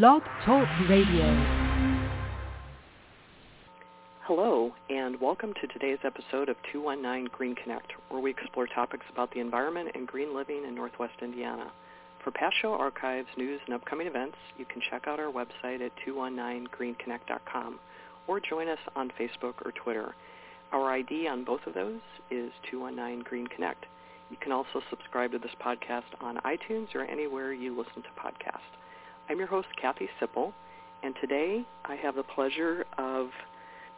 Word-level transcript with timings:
Blog 0.00 0.22
Talk 0.46 0.66
Radio. 0.88 1.26
Hello, 4.22 4.72
and 4.88 5.20
welcome 5.20 5.52
to 5.60 5.66
today's 5.66 5.98
episode 6.02 6.48
of 6.48 6.56
219 6.72 7.28
Green 7.30 7.54
Connect, 7.54 7.92
where 8.08 8.22
we 8.22 8.30
explore 8.30 8.66
topics 8.66 9.04
about 9.12 9.30
the 9.34 9.40
environment 9.40 9.90
and 9.94 10.08
green 10.08 10.34
living 10.34 10.64
in 10.66 10.74
Northwest 10.74 11.12
Indiana. 11.20 11.70
For 12.24 12.30
past 12.30 12.56
show 12.62 12.72
archives, 12.72 13.28
news, 13.36 13.60
and 13.66 13.74
upcoming 13.74 14.06
events, 14.06 14.38
you 14.56 14.64
can 14.64 14.80
check 14.90 15.06
out 15.06 15.20
our 15.20 15.30
website 15.30 15.84
at 15.84 15.92
219greenconnect.com 16.08 17.78
or 18.28 18.40
join 18.40 18.68
us 18.68 18.78
on 18.96 19.12
Facebook 19.20 19.60
or 19.62 19.72
Twitter. 19.72 20.14
Our 20.72 20.90
ID 20.90 21.28
on 21.28 21.44
both 21.44 21.66
of 21.66 21.74
those 21.74 22.00
is 22.30 22.50
219 22.70 23.24
Green 23.24 23.46
Connect. 23.46 23.84
You 24.30 24.38
can 24.40 24.52
also 24.52 24.80
subscribe 24.88 25.32
to 25.32 25.38
this 25.38 25.54
podcast 25.62 26.16
on 26.22 26.38
iTunes 26.46 26.94
or 26.94 27.02
anywhere 27.02 27.52
you 27.52 27.76
listen 27.76 28.02
to 28.02 28.08
podcasts. 28.18 28.72
I'm 29.32 29.38
your 29.38 29.48
host, 29.48 29.68
Kathy 29.80 30.10
Sipple, 30.20 30.52
and 31.02 31.14
today 31.18 31.64
I 31.86 31.94
have 31.94 32.16
the 32.16 32.22
pleasure 32.22 32.84
of 32.98 33.30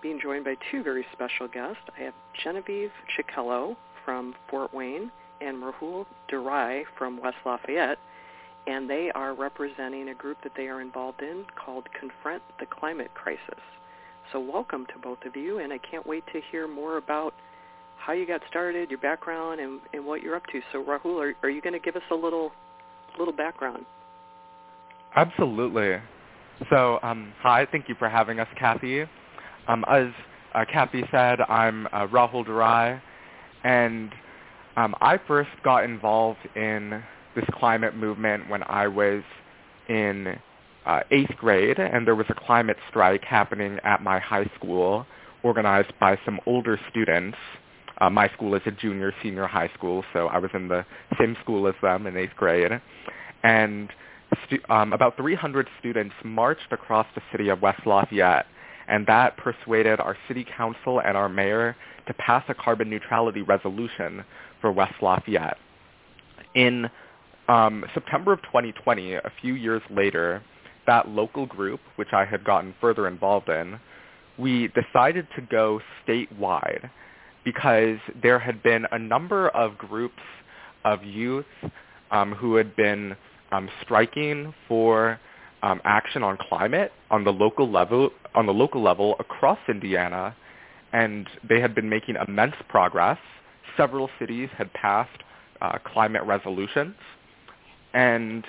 being 0.00 0.20
joined 0.22 0.44
by 0.44 0.54
two 0.70 0.84
very 0.84 1.04
special 1.12 1.48
guests. 1.48 1.82
I 1.98 2.02
have 2.02 2.14
Genevieve 2.44 2.92
Chichello 3.10 3.74
from 4.04 4.36
Fort 4.48 4.72
Wayne 4.72 5.10
and 5.40 5.60
Rahul 5.60 6.06
Durai 6.30 6.84
from 6.96 7.20
West 7.20 7.38
Lafayette, 7.44 7.98
and 8.68 8.88
they 8.88 9.10
are 9.16 9.34
representing 9.34 10.10
a 10.10 10.14
group 10.14 10.36
that 10.44 10.52
they 10.56 10.68
are 10.68 10.80
involved 10.80 11.20
in 11.20 11.44
called 11.56 11.88
Confront 11.98 12.40
the 12.60 12.66
Climate 12.66 13.12
Crisis. 13.14 13.60
So 14.30 14.38
welcome 14.38 14.86
to 14.86 15.00
both 15.02 15.24
of 15.26 15.34
you, 15.34 15.58
and 15.58 15.72
I 15.72 15.78
can't 15.78 16.06
wait 16.06 16.22
to 16.32 16.40
hear 16.52 16.68
more 16.68 16.96
about 16.96 17.34
how 17.98 18.12
you 18.12 18.24
got 18.24 18.42
started, 18.48 18.88
your 18.88 19.00
background, 19.00 19.58
and, 19.58 19.80
and 19.92 20.06
what 20.06 20.22
you're 20.22 20.36
up 20.36 20.46
to. 20.52 20.60
So 20.70 20.84
Rahul, 20.84 21.20
are, 21.20 21.34
are 21.42 21.50
you 21.50 21.60
going 21.60 21.72
to 21.72 21.80
give 21.80 21.96
us 21.96 22.08
a 22.12 22.14
little 22.14 22.52
little 23.18 23.34
background? 23.34 23.84
Absolutely. 25.16 25.96
So 26.70 26.98
um, 27.02 27.32
hi, 27.40 27.66
thank 27.70 27.88
you 27.88 27.94
for 27.98 28.08
having 28.08 28.40
us, 28.40 28.48
Kathy. 28.58 29.02
Um, 29.68 29.84
as 29.88 30.08
uh, 30.54 30.64
Kathy 30.70 31.04
said, 31.10 31.40
I'm 31.40 31.86
uh, 31.86 32.06
Rahul 32.08 32.46
Durai, 32.46 33.00
and 33.64 34.10
um, 34.76 34.94
I 35.00 35.18
first 35.26 35.50
got 35.62 35.84
involved 35.84 36.40
in 36.56 37.02
this 37.36 37.44
climate 37.54 37.96
movement 37.96 38.48
when 38.48 38.62
I 38.64 38.88
was 38.88 39.22
in 39.88 40.38
uh, 40.86 41.00
eighth 41.10 41.34
grade, 41.36 41.78
and 41.78 42.06
there 42.06 42.14
was 42.14 42.26
a 42.28 42.34
climate 42.34 42.76
strike 42.90 43.24
happening 43.24 43.78
at 43.84 44.02
my 44.02 44.18
high 44.18 44.48
school 44.56 45.06
organized 45.42 45.92
by 46.00 46.18
some 46.24 46.40
older 46.46 46.78
students. 46.90 47.36
Uh, 47.98 48.10
my 48.10 48.28
school 48.30 48.54
is 48.54 48.62
a 48.66 48.70
junior 48.70 49.12
senior 49.22 49.46
high 49.46 49.70
school, 49.76 50.04
so 50.12 50.26
I 50.26 50.38
was 50.38 50.50
in 50.54 50.68
the 50.68 50.84
same 51.18 51.36
school 51.42 51.68
as 51.68 51.74
them 51.82 52.06
in 52.06 52.16
eighth 52.16 52.34
grade. 52.36 52.72
And 53.42 53.90
um, 54.68 54.92
about 54.92 55.16
300 55.16 55.68
students 55.78 56.14
marched 56.24 56.72
across 56.72 57.06
the 57.14 57.22
city 57.32 57.48
of 57.48 57.62
West 57.62 57.86
Lafayette, 57.86 58.46
and 58.88 59.06
that 59.06 59.36
persuaded 59.36 60.00
our 60.00 60.16
city 60.28 60.46
council 60.56 61.00
and 61.00 61.16
our 61.16 61.28
mayor 61.28 61.76
to 62.06 62.14
pass 62.14 62.44
a 62.48 62.54
carbon 62.54 62.90
neutrality 62.90 63.42
resolution 63.42 64.24
for 64.60 64.70
West 64.70 64.94
Lafayette. 65.00 65.56
In 66.54 66.88
um, 67.48 67.84
September 67.94 68.32
of 68.32 68.42
2020, 68.42 69.14
a 69.14 69.32
few 69.40 69.54
years 69.54 69.82
later, 69.90 70.42
that 70.86 71.08
local 71.08 71.46
group, 71.46 71.80
which 71.96 72.12
I 72.12 72.24
had 72.24 72.44
gotten 72.44 72.74
further 72.80 73.08
involved 73.08 73.48
in, 73.48 73.78
we 74.38 74.68
decided 74.68 75.26
to 75.36 75.42
go 75.42 75.80
statewide 76.06 76.90
because 77.44 77.98
there 78.22 78.38
had 78.38 78.62
been 78.62 78.86
a 78.90 78.98
number 78.98 79.48
of 79.50 79.78
groups 79.78 80.22
of 80.84 81.04
youth 81.04 81.44
um, 82.10 82.32
who 82.32 82.56
had 82.56 82.74
been 82.76 83.16
um, 83.54 83.68
striking 83.82 84.52
for 84.68 85.20
um, 85.62 85.80
action 85.84 86.22
on 86.22 86.36
climate 86.48 86.92
on 87.10 87.24
the 87.24 87.32
local 87.32 87.70
level 87.70 88.10
on 88.34 88.46
the 88.46 88.52
local 88.52 88.82
level 88.82 89.14
across 89.20 89.58
Indiana, 89.68 90.34
and 90.92 91.28
they 91.48 91.60
had 91.60 91.74
been 91.74 91.88
making 91.88 92.16
immense 92.26 92.54
progress. 92.68 93.18
Several 93.76 94.10
cities 94.18 94.48
had 94.58 94.72
passed 94.72 95.22
uh, 95.60 95.78
climate 95.84 96.22
resolutions, 96.24 96.96
and 97.92 98.44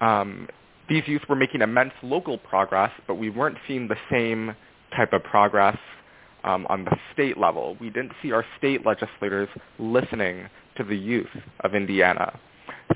um, 0.00 0.48
these 0.88 1.04
youth 1.06 1.22
were 1.28 1.36
making 1.36 1.62
immense 1.62 1.92
local 2.02 2.38
progress, 2.38 2.90
but 3.06 3.14
we 3.14 3.30
weren't 3.30 3.56
seeing 3.68 3.88
the 3.88 3.96
same 4.10 4.54
type 4.96 5.12
of 5.12 5.22
progress 5.22 5.78
um, 6.42 6.66
on 6.68 6.84
the 6.84 6.96
state 7.12 7.38
level. 7.38 7.76
We 7.80 7.88
didn't 7.88 8.12
see 8.20 8.32
our 8.32 8.44
state 8.58 8.84
legislators 8.84 9.48
listening 9.78 10.48
to 10.76 10.84
the 10.84 10.96
youth 10.96 11.30
of 11.60 11.74
Indiana. 11.74 12.38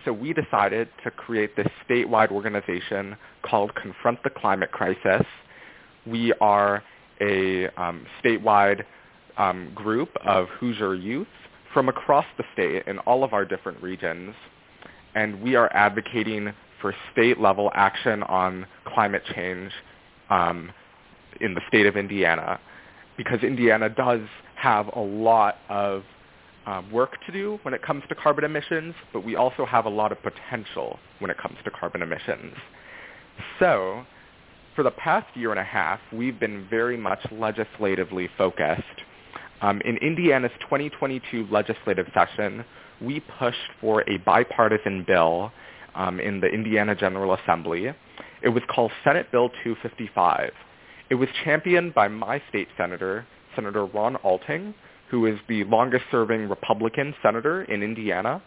So 0.04 0.12
we 0.12 0.32
decided 0.32 0.88
to 1.04 1.10
create 1.10 1.56
this 1.56 1.66
statewide 1.88 2.30
organization 2.30 3.16
called 3.42 3.74
Confront 3.74 4.22
the 4.22 4.30
Climate 4.30 4.70
Crisis. 4.72 5.26
We 6.06 6.32
are 6.40 6.82
a 7.20 7.68
um, 7.76 8.06
statewide 8.22 8.84
um, 9.36 9.72
group 9.74 10.10
of 10.24 10.48
Hoosier 10.60 10.94
youth 10.94 11.26
from 11.72 11.88
across 11.88 12.24
the 12.38 12.44
state 12.52 12.86
in 12.86 12.98
all 13.00 13.24
of 13.24 13.32
our 13.32 13.44
different 13.44 13.82
regions, 13.82 14.34
and 15.14 15.42
we 15.42 15.54
are 15.54 15.70
advocating 15.74 16.52
for 16.80 16.94
state-level 17.12 17.70
action 17.74 18.22
on 18.24 18.66
climate 18.86 19.22
change 19.34 19.70
um, 20.30 20.70
in 21.40 21.54
the 21.54 21.60
state 21.68 21.86
of 21.86 21.96
Indiana, 21.96 22.58
because 23.16 23.40
Indiana 23.42 23.88
does 23.88 24.20
have 24.54 24.88
a 24.94 25.00
lot 25.00 25.56
of 25.68 26.02
um, 26.68 26.90
work 26.92 27.16
to 27.24 27.32
do 27.32 27.58
when 27.62 27.72
it 27.72 27.82
comes 27.82 28.02
to 28.10 28.14
carbon 28.14 28.44
emissions, 28.44 28.94
but 29.14 29.24
we 29.24 29.36
also 29.36 29.64
have 29.64 29.86
a 29.86 29.88
lot 29.88 30.12
of 30.12 30.18
potential 30.22 30.98
when 31.18 31.30
it 31.30 31.38
comes 31.38 31.56
to 31.64 31.70
carbon 31.70 32.02
emissions. 32.02 32.54
So 33.58 34.04
for 34.76 34.82
the 34.82 34.90
past 34.90 35.34
year 35.34 35.50
and 35.50 35.58
a 35.58 35.64
half, 35.64 35.98
we've 36.12 36.38
been 36.38 36.66
very 36.68 36.98
much 36.98 37.20
legislatively 37.32 38.28
focused. 38.36 38.82
Um, 39.62 39.80
in 39.86 39.96
Indiana's 39.96 40.52
2022 40.60 41.48
legislative 41.50 42.06
session, 42.12 42.64
we 43.00 43.20
pushed 43.38 43.56
for 43.80 44.02
a 44.02 44.18
bipartisan 44.18 45.04
bill 45.06 45.50
um, 45.94 46.20
in 46.20 46.38
the 46.38 46.48
Indiana 46.48 46.94
General 46.94 47.32
Assembly. 47.32 47.94
It 48.42 48.48
was 48.50 48.62
called 48.68 48.92
Senate 49.04 49.32
Bill 49.32 49.48
255. 49.64 50.50
It 51.08 51.14
was 51.14 51.30
championed 51.44 51.94
by 51.94 52.08
my 52.08 52.42
state 52.50 52.68
senator, 52.76 53.26
Senator 53.56 53.86
Ron 53.86 54.16
Alting, 54.16 54.74
who 55.10 55.26
is 55.26 55.38
the 55.48 55.64
longest 55.64 56.04
serving 56.10 56.48
Republican 56.48 57.14
senator 57.22 57.62
in 57.64 57.82
Indiana. 57.82 58.42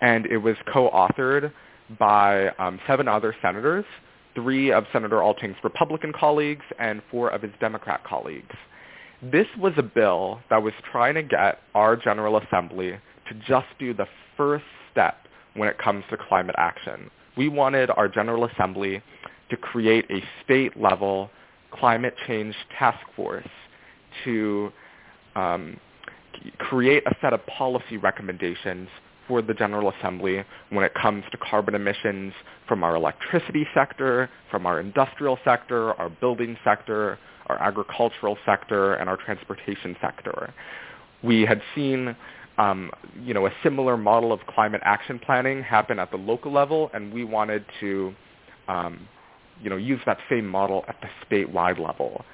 And 0.00 0.26
it 0.26 0.38
was 0.38 0.56
co-authored 0.72 1.52
by 1.98 2.48
um, 2.58 2.78
seven 2.86 3.08
other 3.08 3.34
senators, 3.40 3.84
three 4.34 4.70
of 4.72 4.84
Senator 4.92 5.22
Alting's 5.22 5.56
Republican 5.64 6.12
colleagues 6.12 6.64
and 6.78 7.00
four 7.10 7.30
of 7.30 7.42
his 7.42 7.52
Democrat 7.60 8.04
colleagues. 8.04 8.54
This 9.22 9.46
was 9.58 9.72
a 9.78 9.82
bill 9.82 10.40
that 10.50 10.62
was 10.62 10.74
trying 10.92 11.14
to 11.14 11.22
get 11.22 11.60
our 11.74 11.96
General 11.96 12.36
Assembly 12.36 12.90
to 13.28 13.34
just 13.46 13.66
do 13.78 13.94
the 13.94 14.06
first 14.36 14.64
step 14.92 15.26
when 15.54 15.68
it 15.68 15.78
comes 15.78 16.04
to 16.10 16.18
climate 16.18 16.54
action. 16.58 17.10
We 17.36 17.48
wanted 17.48 17.90
our 17.90 18.08
General 18.08 18.44
Assembly 18.44 19.02
to 19.48 19.56
create 19.56 20.04
a 20.10 20.22
state-level 20.44 21.30
climate 21.72 22.14
change 22.26 22.54
task 22.78 22.98
force 23.14 23.48
to 24.24 24.72
um, 25.34 25.78
create 26.58 27.02
a 27.06 27.14
set 27.20 27.32
of 27.32 27.44
policy 27.46 27.96
recommendations 27.96 28.88
for 29.28 29.42
the 29.42 29.54
General 29.54 29.92
Assembly 29.98 30.44
when 30.70 30.84
it 30.84 30.94
comes 30.94 31.24
to 31.32 31.36
carbon 31.36 31.74
emissions 31.74 32.32
from 32.68 32.84
our 32.84 32.94
electricity 32.94 33.66
sector, 33.74 34.30
from 34.50 34.66
our 34.66 34.78
industrial 34.80 35.38
sector, 35.44 35.92
our 35.94 36.08
building 36.08 36.56
sector, 36.64 37.18
our 37.46 37.60
agricultural 37.60 38.38
sector, 38.46 38.94
and 38.94 39.08
our 39.08 39.16
transportation 39.16 39.96
sector. 40.00 40.52
We 41.22 41.42
had 41.42 41.60
seen 41.74 42.16
um, 42.58 42.90
you 43.22 43.34
know, 43.34 43.46
a 43.46 43.50
similar 43.62 43.96
model 43.96 44.32
of 44.32 44.40
climate 44.46 44.80
action 44.84 45.18
planning 45.18 45.62
happen 45.62 45.98
at 45.98 46.10
the 46.10 46.16
local 46.16 46.52
level, 46.52 46.90
and 46.94 47.12
we 47.12 47.22
wanted 47.22 47.64
to 47.80 48.14
um, 48.68 49.06
you 49.62 49.70
know, 49.70 49.76
use 49.76 50.00
that 50.06 50.18
same 50.28 50.46
model 50.46 50.84
at 50.88 50.96
the 51.00 51.08
statewide 51.26 51.78
level 51.78 52.24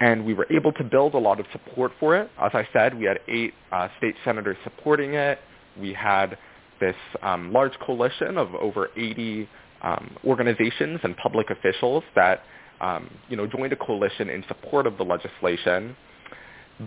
and 0.00 0.24
we 0.24 0.32
were 0.32 0.46
able 0.50 0.72
to 0.72 0.84
build 0.84 1.14
a 1.14 1.18
lot 1.18 1.38
of 1.38 1.46
support 1.52 1.92
for 2.00 2.16
it. 2.16 2.30
As 2.40 2.50
I 2.54 2.66
said, 2.72 2.98
we 2.98 3.04
had 3.04 3.20
eight 3.28 3.52
uh, 3.70 3.88
state 3.98 4.14
senators 4.24 4.56
supporting 4.64 5.14
it. 5.14 5.38
We 5.78 5.92
had 5.92 6.38
this 6.80 6.96
um, 7.22 7.52
large 7.52 7.78
coalition 7.80 8.38
of 8.38 8.54
over 8.54 8.88
80 8.96 9.48
um, 9.82 10.16
organizations 10.24 11.00
and 11.02 11.16
public 11.18 11.50
officials 11.50 12.02
that 12.16 12.42
um, 12.80 13.10
you 13.28 13.36
know 13.36 13.46
joined 13.46 13.74
a 13.74 13.76
coalition 13.76 14.30
in 14.30 14.42
support 14.48 14.86
of 14.86 14.96
the 14.96 15.04
legislation. 15.04 15.94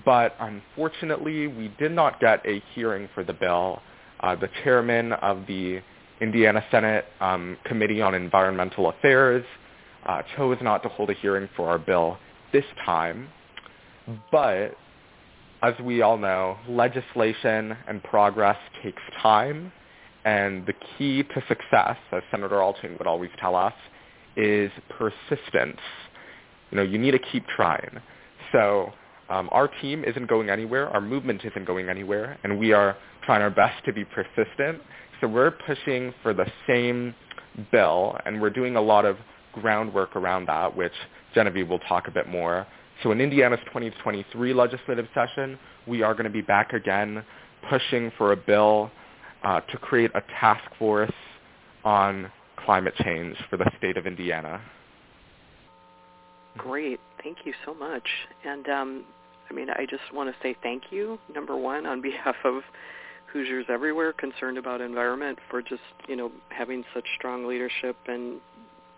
But 0.04 0.36
unfortunately, 0.40 1.46
we 1.48 1.72
did 1.78 1.92
not 1.92 2.20
get 2.20 2.44
a 2.48 2.64
hearing 2.74 3.08
for 3.14 3.24
the 3.24 3.34
bill. 3.34 3.80
Uh, 4.22 4.36
the 4.36 4.50
chairman 4.64 5.14
of 5.14 5.46
the 5.46 5.82
Indiana 6.20 6.64
Senate 6.72 7.06
um, 7.20 7.58
Committee 7.66 8.02
on 8.02 8.16
Environmental 8.16 8.90
Affairs 8.90 9.46
uh, 10.08 10.24
chose 10.36 10.58
not 10.62 10.82
to 10.82 10.90
hold 10.90 11.12
a 11.12 11.14
hearing 11.14 11.48
for 11.56 11.70
our 11.70 11.78
bill 11.78 12.18
this 12.54 12.66
time. 12.86 13.28
But 14.32 14.76
as 15.62 15.74
we 15.82 16.02
all 16.02 16.18
know, 16.18 16.58
legislation 16.68 17.76
and 17.88 18.04
progress 18.04 18.58
takes 18.84 19.02
time. 19.22 19.72
And 20.26 20.66
the 20.66 20.74
key 20.98 21.24
to 21.24 21.44
success, 21.48 21.98
as 22.12 22.22
Senator 22.32 22.62
Alting 22.62 22.96
would 22.98 23.08
always 23.08 23.32
tell 23.40 23.56
us, 23.56 23.74
is 24.38 24.72
persistence. 24.90 25.80
You 26.72 26.78
know, 26.78 26.84
you 26.84 26.98
need 26.98 27.12
to 27.12 27.20
keep 27.20 27.46
trying. 27.48 28.00
So 28.52 28.94
um, 29.30 29.50
our 29.52 29.68
team 29.82 30.04
isn't 30.04 30.28
going 30.28 30.50
anywhere, 30.50 30.90
our 30.90 31.02
movement 31.02 31.42
isn't 31.44 31.66
going 31.66 31.90
anywhere, 31.90 32.38
and 32.44 32.58
we 32.58 32.72
are 32.72 32.96
trying 33.26 33.42
our 33.42 33.50
best 33.50 33.84
to 33.86 33.94
be 33.94 34.06
persistent. 34.06 34.82
So 35.20 35.28
we're 35.28 35.52
pushing 35.52 36.14
for 36.22 36.34
the 36.34 36.46
same 36.68 37.16
bill, 37.72 38.18
and 38.26 38.42
we're 38.42 38.50
doing 38.50 38.76
a 38.76 38.82
lot 38.82 39.06
of 39.06 39.18
groundwork 39.54 40.16
around 40.16 40.48
that, 40.48 40.76
which 40.76 40.94
Genevieve 41.34 41.70
will 41.70 41.80
talk 41.80 42.08
a 42.08 42.12
bit 42.12 42.28
more. 42.28 42.66
So 43.02 43.12
in 43.12 43.20
Indiana's 43.20 43.60
2023 43.66 44.54
legislative 44.54 45.08
session, 45.14 45.58
we 45.88 46.02
are 46.02 46.14
going 46.14 46.26
to 46.26 46.30
be 46.30 46.42
back 46.42 46.74
again 46.74 47.24
pushing 47.70 48.12
for 48.18 48.32
a 48.32 48.38
bill 48.38 48.92
uh, 49.44 49.62
to 49.62 49.78
create 49.78 50.12
a 50.16 50.22
task 50.40 50.64
force 50.78 51.12
on 51.84 52.32
climate 52.58 52.94
change 53.04 53.36
for 53.50 53.58
the 53.58 53.70
state 53.78 53.98
of 53.98 54.08
Indiana. 54.08 54.62
Great. 56.58 57.00
Thank 57.24 57.40
you 57.46 57.54
so 57.66 57.74
much. 57.74 58.08
And 58.46 58.68
um, 58.70 59.06
I 59.50 59.54
mean, 59.54 59.70
I 59.70 59.86
just 59.90 60.04
want 60.14 60.30
to 60.30 60.36
say 60.42 60.56
thank 60.64 60.84
you, 60.92 61.20
number 61.34 61.58
one, 61.58 61.86
on 61.86 62.02
behalf 62.02 62.36
of 62.44 62.62
Hoosiers 63.32 63.66
everywhere 63.70 64.14
concerned 64.14 64.58
about 64.58 64.80
environment 64.80 65.40
for 65.50 65.62
just, 65.62 65.82
you 66.08 66.16
know, 66.16 66.32
having 66.50 66.84
such 66.94 67.06
strong 67.18 67.48
leadership 67.48 67.96
and 68.08 68.40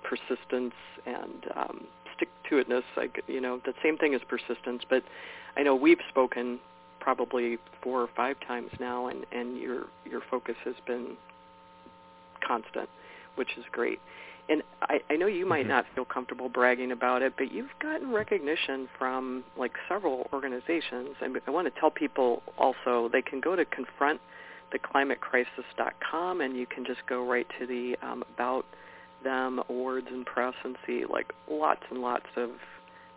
persistence 0.03 0.73
and 1.05 1.45
um, 1.55 1.87
stick-to-itness. 2.15 2.83
Like, 2.95 3.23
you 3.27 3.41
know, 3.41 3.59
the 3.65 3.73
same 3.83 3.97
thing 3.97 4.13
as 4.13 4.21
persistence. 4.27 4.83
But 4.89 5.03
I 5.57 5.63
know 5.63 5.75
we've 5.75 5.99
spoken 6.09 6.59
probably 6.99 7.57
four 7.81 8.01
or 8.01 8.09
five 8.15 8.37
times 8.47 8.69
now, 8.79 9.07
and, 9.07 9.25
and 9.31 9.57
your 9.57 9.85
your 10.09 10.21
focus 10.29 10.55
has 10.65 10.75
been 10.85 11.17
constant, 12.45 12.89
which 13.35 13.57
is 13.57 13.63
great. 13.71 13.99
And 14.47 14.61
I, 14.81 15.01
I 15.09 15.15
know 15.15 15.25
you 15.25 15.43
might 15.45 15.61
mm-hmm. 15.61 15.69
not 15.69 15.85
feel 15.95 16.05
comfortable 16.05 16.49
bragging 16.49 16.91
about 16.91 17.23
it, 17.23 17.33
but 17.37 17.51
you've 17.51 17.71
gotten 17.79 18.11
recognition 18.11 18.87
from 18.97 19.43
like 19.57 19.73
several 19.89 20.29
organizations. 20.31 21.15
And 21.21 21.35
I 21.47 21.51
want 21.51 21.73
to 21.73 21.79
tell 21.79 21.89
people 21.89 22.43
also 22.57 23.09
they 23.11 23.23
can 23.23 23.39
go 23.39 23.55
to 23.55 23.65
confronttheclimatecrisis.com 23.65 26.41
and 26.41 26.55
you 26.55 26.67
can 26.67 26.85
just 26.85 27.07
go 27.07 27.27
right 27.27 27.47
to 27.59 27.65
the 27.65 27.97
um, 28.03 28.23
about 28.35 28.65
them 29.25 29.59
awards 29.69 30.07
and 30.09 30.25
press 30.25 30.53
and 30.63 30.77
see 30.87 31.03
like 31.11 31.33
lots 31.51 31.81
and 31.91 31.99
lots 31.99 32.27
of 32.37 32.51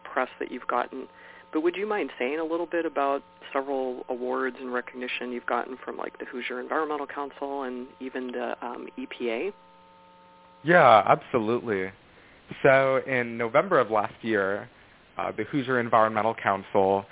press 0.02 0.28
that 0.40 0.50
you've 0.50 0.66
gotten. 0.66 1.06
But 1.52 1.62
would 1.62 1.76
you 1.76 1.86
mind 1.86 2.10
saying 2.18 2.40
a 2.40 2.44
little 2.44 2.66
bit 2.66 2.84
about 2.84 3.22
several 3.52 4.04
awards 4.08 4.56
and 4.60 4.72
recognition 4.72 5.32
you've 5.32 5.46
gotten 5.46 5.78
from 5.84 5.96
like 5.96 6.18
the 6.18 6.24
Hoosier 6.26 6.60
Environmental 6.60 7.06
Council 7.06 7.62
and 7.62 7.86
even 8.00 8.32
the 8.32 8.54
um, 8.60 8.88
EPA? 8.98 9.52
Yeah, 10.64 11.02
absolutely. 11.06 11.90
So 12.62 13.00
in 13.06 13.38
November 13.38 13.78
of 13.78 13.90
last 13.90 14.14
year, 14.22 14.68
uh, 15.16 15.32
the 15.36 15.44
Hoosier 15.44 15.80
Environmental 15.80 16.34
Council 16.34 17.04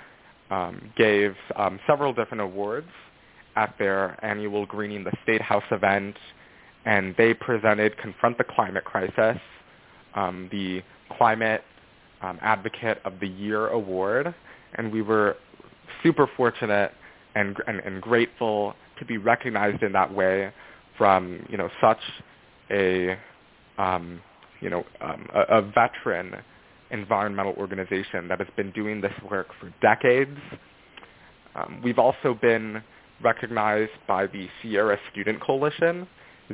um, 0.49 0.91
gave 0.97 1.33
um, 1.55 1.79
several 1.87 2.13
different 2.13 2.41
awards 2.41 2.89
at 3.55 3.73
their 3.79 4.23
annual 4.23 4.65
Greening 4.65 5.03
the 5.03 5.11
State 5.23 5.41
House 5.41 5.63
event 5.71 6.15
and 6.87 7.13
they 7.17 7.33
presented 7.33 7.97
Confront 7.97 8.37
the 8.37 8.45
Climate 8.45 8.85
Crisis, 8.85 9.37
um, 10.15 10.47
the 10.53 10.81
Climate 11.17 11.61
um, 12.21 12.39
Advocate 12.41 12.99
of 13.03 13.19
the 13.19 13.27
Year 13.27 13.67
award, 13.67 14.33
and 14.75 14.91
we 14.91 15.01
were 15.01 15.35
super 16.01 16.29
fortunate 16.37 16.93
and, 17.35 17.57
and, 17.67 17.81
and 17.81 18.01
grateful 18.01 18.73
to 18.99 19.05
be 19.05 19.17
recognized 19.17 19.83
in 19.83 19.91
that 19.91 20.11
way 20.11 20.51
from 20.97 21.45
you 21.49 21.57
know 21.57 21.69
such 21.81 21.99
a 22.71 23.17
um, 23.77 24.21
you 24.61 24.69
know 24.69 24.85
um, 25.01 25.27
a, 25.35 25.57
a 25.57 25.61
veteran 25.61 26.35
environmental 26.89 27.53
organization 27.57 28.29
that 28.29 28.39
has 28.39 28.47
been 28.55 28.71
doing 28.71 29.01
this 29.01 29.11
work 29.29 29.47
for 29.59 29.73
decades. 29.81 30.39
Um, 31.53 31.81
we've 31.83 31.99
also 31.99 32.33
been 32.41 32.81
recognized 33.21 33.91
by 34.07 34.27
the 34.27 34.47
Sierra 34.61 34.97
Student 35.11 35.41
Coalition, 35.41 36.07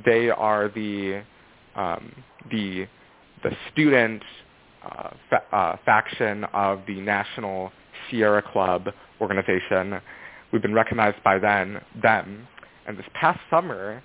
they 0.06 0.30
are 0.30 0.69
the 0.69 1.24
um, 1.75 2.12
the 2.51 2.88
the 3.44 3.51
student 3.72 4.24
uh, 4.84 5.10
fa- 5.30 5.56
uh, 5.56 5.75
faction 5.86 6.44
of 6.54 6.81
the 6.88 7.00
National 7.00 7.72
Sierra 8.10 8.42
Club 8.42 8.88
organization. 9.22 10.00
We've 10.51 10.62
been 10.62 10.74
recognized 10.74 11.24
by 11.24 11.40
them. 11.40 11.80
Them, 12.01 12.48
and 12.88 12.98
this 12.98 13.06
past 13.13 13.40
summer, 13.50 14.01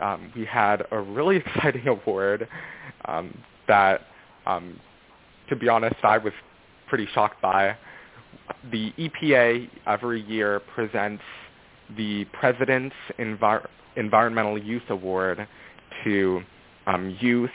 um, 0.00 0.32
we 0.36 0.44
had 0.44 0.82
a 0.90 1.00
really 1.00 1.36
exciting 1.46 1.88
award 1.88 2.48
um, 3.06 3.36
that, 3.66 4.02
um, 4.46 4.78
to 5.48 5.56
be 5.56 5.68
honest, 5.68 5.96
I 6.02 6.18
was 6.18 6.32
pretty 6.88 7.08
shocked 7.14 7.40
by. 7.42 7.76
The 8.70 8.92
EPA 8.98 9.68
every 9.86 10.22
year 10.22 10.60
presents 10.74 11.22
the 11.96 12.24
President's 12.26 12.94
Envi- 13.18 13.66
Environmental 13.98 14.58
Youth 14.58 14.88
Award 14.88 15.46
to 16.04 16.40
um, 16.86 17.16
youth 17.20 17.50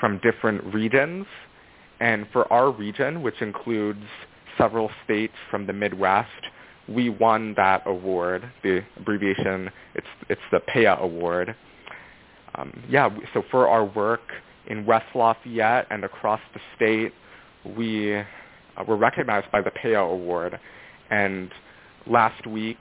from 0.00 0.18
different 0.18 0.62
regions. 0.72 1.26
And 2.00 2.26
for 2.32 2.50
our 2.52 2.70
region, 2.70 3.22
which 3.22 3.40
includes 3.40 4.04
several 4.58 4.90
states 5.04 5.34
from 5.50 5.66
the 5.66 5.72
Midwest, 5.72 6.30
we 6.88 7.08
won 7.08 7.54
that 7.56 7.82
award. 7.86 8.48
The 8.62 8.82
abbreviation, 8.96 9.70
it's, 9.94 10.06
it's 10.28 10.40
the 10.52 10.60
PEA 10.60 10.96
Award. 11.00 11.56
Um, 12.54 12.84
yeah, 12.88 13.08
so 13.34 13.42
for 13.50 13.68
our 13.68 13.84
work 13.84 14.20
in 14.66 14.86
West 14.86 15.06
Lafayette 15.14 15.86
and 15.90 16.04
across 16.04 16.40
the 16.54 16.60
state, 16.76 17.12
we 17.76 18.16
uh, 18.16 18.24
were 18.86 18.96
recognized 18.96 19.50
by 19.50 19.62
the 19.62 19.70
PEA 19.70 19.94
Award. 19.94 20.58
And 21.10 21.50
last 22.06 22.46
week, 22.46 22.78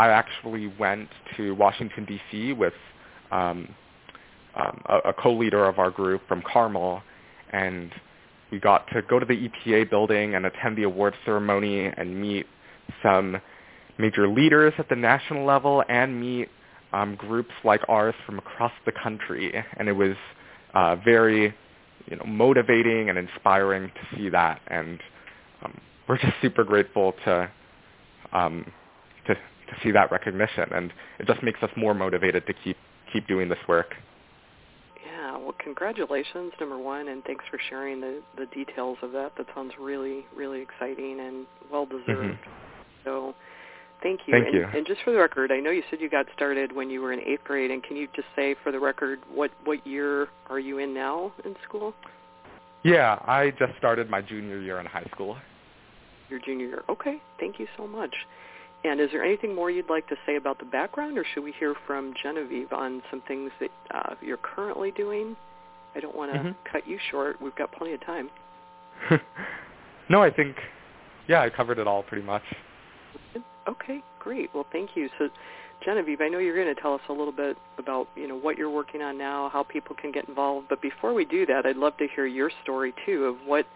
I 0.00 0.08
actually 0.08 0.72
went 0.78 1.10
to 1.36 1.54
Washington 1.56 2.06
D.C. 2.06 2.54
with 2.54 2.72
um, 3.30 3.68
um, 4.56 4.80
a, 4.86 5.10
a 5.10 5.12
co-leader 5.12 5.66
of 5.66 5.78
our 5.78 5.90
group 5.90 6.22
from 6.26 6.42
Carmel, 6.50 7.02
and 7.52 7.92
we 8.50 8.60
got 8.60 8.86
to 8.94 9.02
go 9.02 9.18
to 9.18 9.26
the 9.26 9.34
EPA 9.34 9.90
building 9.90 10.34
and 10.34 10.46
attend 10.46 10.78
the 10.78 10.84
award 10.84 11.12
ceremony 11.26 11.84
and 11.84 12.18
meet 12.18 12.46
some 13.02 13.42
major 13.98 14.26
leaders 14.26 14.72
at 14.78 14.88
the 14.88 14.96
national 14.96 15.44
level 15.44 15.84
and 15.90 16.18
meet 16.18 16.48
um, 16.94 17.14
groups 17.16 17.52
like 17.62 17.82
ours 17.86 18.14
from 18.24 18.38
across 18.38 18.72
the 18.86 18.92
country. 18.92 19.52
And 19.76 19.86
it 19.86 19.92
was 19.92 20.16
uh, 20.72 20.96
very, 20.96 21.54
you 22.06 22.16
know, 22.16 22.24
motivating 22.24 23.10
and 23.10 23.18
inspiring 23.18 23.88
to 23.88 24.16
see 24.16 24.30
that. 24.30 24.62
And 24.68 24.98
um, 25.62 25.78
we're 26.08 26.16
just 26.16 26.32
super 26.40 26.64
grateful 26.64 27.12
to 27.26 27.50
um, 28.32 28.64
to 29.70 29.76
see 29.82 29.90
that 29.92 30.10
recognition, 30.12 30.72
and 30.72 30.92
it 31.18 31.26
just 31.26 31.42
makes 31.42 31.62
us 31.62 31.70
more 31.76 31.94
motivated 31.94 32.46
to 32.46 32.52
keep 32.52 32.76
keep 33.12 33.26
doing 33.26 33.48
this 33.48 33.58
work. 33.66 33.94
Yeah, 35.04 35.36
well, 35.36 35.54
congratulations, 35.58 36.52
number 36.60 36.78
one, 36.78 37.08
and 37.08 37.24
thanks 37.24 37.44
for 37.50 37.58
sharing 37.68 38.00
the 38.00 38.22
the 38.36 38.46
details 38.46 38.98
of 39.02 39.12
that. 39.12 39.32
That 39.36 39.46
sounds 39.54 39.72
really 39.80 40.26
really 40.36 40.60
exciting 40.60 41.20
and 41.20 41.46
well 41.70 41.86
deserved. 41.86 42.38
Mm-hmm. 42.38 43.04
So. 43.04 43.34
Thank 44.02 44.20
you. 44.26 44.32
Thank 44.32 44.46
and, 44.46 44.54
you. 44.54 44.64
And 44.64 44.86
just 44.86 45.02
for 45.04 45.10
the 45.10 45.18
record, 45.18 45.52
I 45.52 45.60
know 45.60 45.70
you 45.70 45.82
said 45.90 46.00
you 46.00 46.08
got 46.08 46.24
started 46.34 46.74
when 46.74 46.88
you 46.88 47.02
were 47.02 47.12
in 47.12 47.20
eighth 47.20 47.44
grade, 47.44 47.70
and 47.70 47.82
can 47.82 47.96
you 47.96 48.08
just 48.16 48.28
say 48.34 48.56
for 48.62 48.72
the 48.72 48.80
record 48.80 49.18
what 49.30 49.50
what 49.64 49.86
year 49.86 50.28
are 50.48 50.58
you 50.58 50.78
in 50.78 50.94
now 50.94 51.32
in 51.44 51.54
school? 51.68 51.92
Yeah, 52.82 53.18
I 53.26 53.50
just 53.58 53.76
started 53.76 54.08
my 54.08 54.22
junior 54.22 54.58
year 54.60 54.80
in 54.80 54.86
high 54.86 55.06
school. 55.12 55.36
Your 56.30 56.40
junior 56.40 56.66
year. 56.66 56.82
Okay. 56.88 57.20
Thank 57.38 57.58
you 57.58 57.66
so 57.76 57.86
much. 57.86 58.14
And 58.82 59.00
is 59.00 59.10
there 59.12 59.22
anything 59.22 59.54
more 59.54 59.70
you'd 59.70 59.90
like 59.90 60.08
to 60.08 60.16
say 60.24 60.36
about 60.36 60.58
the 60.58 60.64
background, 60.64 61.18
or 61.18 61.24
should 61.34 61.44
we 61.44 61.52
hear 61.58 61.74
from 61.86 62.14
Genevieve 62.22 62.72
on 62.72 63.02
some 63.10 63.22
things 63.28 63.50
that 63.60 63.70
uh, 63.94 64.14
you're 64.22 64.38
currently 64.38 64.90
doing? 64.92 65.36
I 65.94 66.00
don't 66.00 66.16
want 66.16 66.32
to 66.32 66.38
mm-hmm. 66.38 66.50
cut 66.70 66.86
you 66.88 66.98
short. 67.10 67.40
We've 67.42 67.54
got 67.56 67.72
plenty 67.72 67.92
of 67.94 68.04
time. 68.06 68.30
no, 70.08 70.22
I 70.22 70.30
think, 70.30 70.56
yeah, 71.28 71.42
I 71.42 71.50
covered 71.50 71.78
it 71.78 71.86
all 71.86 72.02
pretty 72.02 72.24
much. 72.24 72.42
Okay, 73.68 74.02
great. 74.18 74.50
Well, 74.54 74.66
thank 74.72 74.90
you. 74.94 75.08
So, 75.18 75.28
Genevieve, 75.84 76.20
I 76.20 76.28
know 76.28 76.38
you're 76.38 76.56
going 76.56 76.74
to 76.74 76.80
tell 76.80 76.94
us 76.94 77.00
a 77.08 77.12
little 77.12 77.32
bit 77.32 77.56
about 77.78 78.08
you 78.16 78.28
know 78.28 78.36
what 78.36 78.56
you're 78.56 78.70
working 78.70 79.02
on 79.02 79.18
now, 79.18 79.50
how 79.52 79.62
people 79.62 79.94
can 79.94 80.12
get 80.12 80.28
involved. 80.28 80.68
But 80.68 80.80
before 80.80 81.12
we 81.12 81.24
do 81.24 81.44
that, 81.46 81.66
I'd 81.66 81.76
love 81.76 81.96
to 81.98 82.08
hear 82.14 82.26
your 82.26 82.50
story 82.62 82.94
too 83.06 83.26
of 83.26 83.36
what 83.46 83.66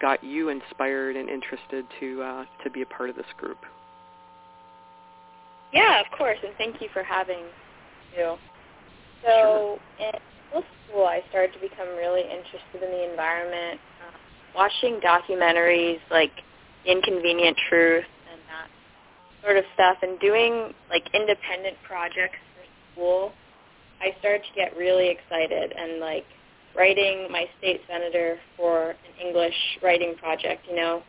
got 0.00 0.22
you 0.22 0.48
inspired 0.48 1.16
and 1.16 1.28
interested 1.28 1.84
to 2.00 2.22
uh, 2.22 2.44
to 2.62 2.70
be 2.70 2.82
a 2.82 2.86
part 2.86 3.10
of 3.10 3.16
this 3.16 3.26
group. 3.36 3.58
Yeah, 5.74 6.00
of 6.00 6.06
course, 6.16 6.38
and 6.44 6.54
thank 6.56 6.80
you 6.80 6.88
for 6.92 7.02
having 7.02 7.42
you. 8.16 8.36
So 9.24 9.80
sure. 9.98 10.06
in 10.06 10.12
middle 10.48 10.64
school, 10.86 11.04
I 11.04 11.20
started 11.30 11.52
to 11.54 11.60
become 11.60 11.88
really 11.96 12.22
interested 12.22 12.80
in 12.80 12.90
the 12.90 13.10
environment, 13.10 13.80
uh, 14.06 14.16
watching 14.54 15.00
documentaries 15.00 15.98
like 16.12 16.30
Inconvenient 16.86 17.58
Truth 17.68 18.04
and 18.30 18.40
that 18.46 18.70
sort 19.42 19.56
of 19.56 19.64
stuff, 19.74 19.96
and 20.02 20.20
doing 20.20 20.72
like 20.90 21.02
independent 21.12 21.76
projects 21.82 22.38
for 22.54 22.92
school. 22.92 23.32
I 24.00 24.14
started 24.20 24.42
to 24.42 24.54
get 24.54 24.76
really 24.76 25.08
excited 25.08 25.72
and 25.76 25.98
like 25.98 26.26
writing 26.76 27.26
my 27.32 27.46
state 27.58 27.80
senator 27.88 28.38
for 28.56 28.90
an 28.90 29.26
English 29.26 29.54
writing 29.82 30.14
project, 30.20 30.66
you 30.70 30.76
know. 30.76 31.02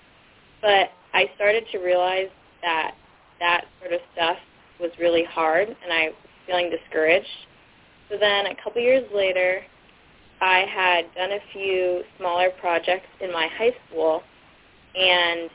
But 0.62 0.89
I 1.13 1.29
started 1.36 1.65
to 1.72 1.77
realize 1.77 2.29
that 2.63 2.95
that 3.39 3.65
sort 3.79 3.93
of 3.93 4.00
stuff 4.13 4.38
was 4.79 4.91
really 5.00 5.24
hard 5.24 5.67
and 5.70 5.91
I 5.91 6.05
was 6.08 6.15
feeling 6.48 6.70
discouraged. 6.70 7.27
So 8.10 8.17
then 8.20 8.48
a 8.48 8.55
couple 8.63 8.82
years 8.82 9.03
later, 9.13 9.62
I 10.41 10.65
had 10.70 11.05
done 11.15 11.32
a 11.32 11.39
few 11.53 12.03
smaller 12.17 12.50
projects 12.60 13.08
in 13.22 13.32
my 13.32 13.48
high 13.58 13.74
school 13.88 14.22
and 14.96 15.50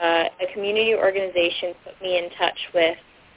uh, 0.00 0.24
a 0.40 0.52
community 0.54 0.94
organization 0.94 1.74
put 1.84 2.00
me 2.00 2.18
in 2.18 2.30
touch 2.38 2.58
with 2.74 2.96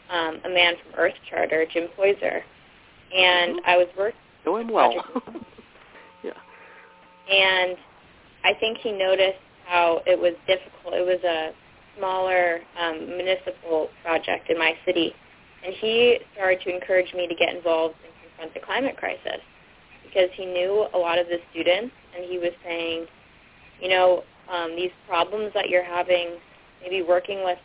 um, 0.10 0.40
a 0.46 0.50
man 0.50 0.76
from 0.84 1.00
Earth 1.00 1.14
Charter, 1.30 1.66
Jim 1.72 1.88
Poyser, 1.98 2.42
and 3.16 3.58
Mhm. 3.58 3.66
I 3.66 3.78
was 3.78 3.88
working. 3.98 4.20
Know 4.46 4.58
him 4.58 4.70
well. 4.70 4.94
yeah. 6.24 6.32
And 7.30 7.78
I 8.44 8.54
think 8.60 8.78
he 8.80 8.92
noticed 8.92 9.40
how 9.66 10.02
it 10.06 10.20
was 10.20 10.34
difficult. 10.48 10.94
It 10.94 11.06
was 11.06 11.24
a 11.24 11.54
smaller 11.98 12.60
um, 12.80 13.08
municipal 13.08 13.90
project 14.04 14.50
in 14.50 14.58
my 14.58 14.74
city, 14.86 15.14
and 15.66 15.74
he 15.80 16.18
started 16.34 16.62
to 16.62 16.74
encourage 16.74 17.14
me 17.14 17.28
to 17.28 17.36
get 17.36 17.56
involved 17.56 17.96
and 18.04 18.14
confront 18.22 18.54
the 18.54 18.60
climate 18.60 18.98
crisis 18.98 19.42
because 20.04 20.30
he 20.36 20.46
knew 20.46 20.86
a 20.94 20.98
lot 20.98 21.18
of 21.18 21.28
the 21.28 21.38
students, 21.52 21.94
and 22.16 22.26
he 22.30 22.38
was 22.38 22.52
saying, 22.64 23.06
you 23.82 23.90
know, 23.90 24.24
um, 24.52 24.76
these 24.76 24.92
problems 25.08 25.52
that 25.54 25.70
you're 25.70 25.84
having, 25.84 26.38
maybe 26.82 27.02
working 27.02 27.44
with 27.44 27.58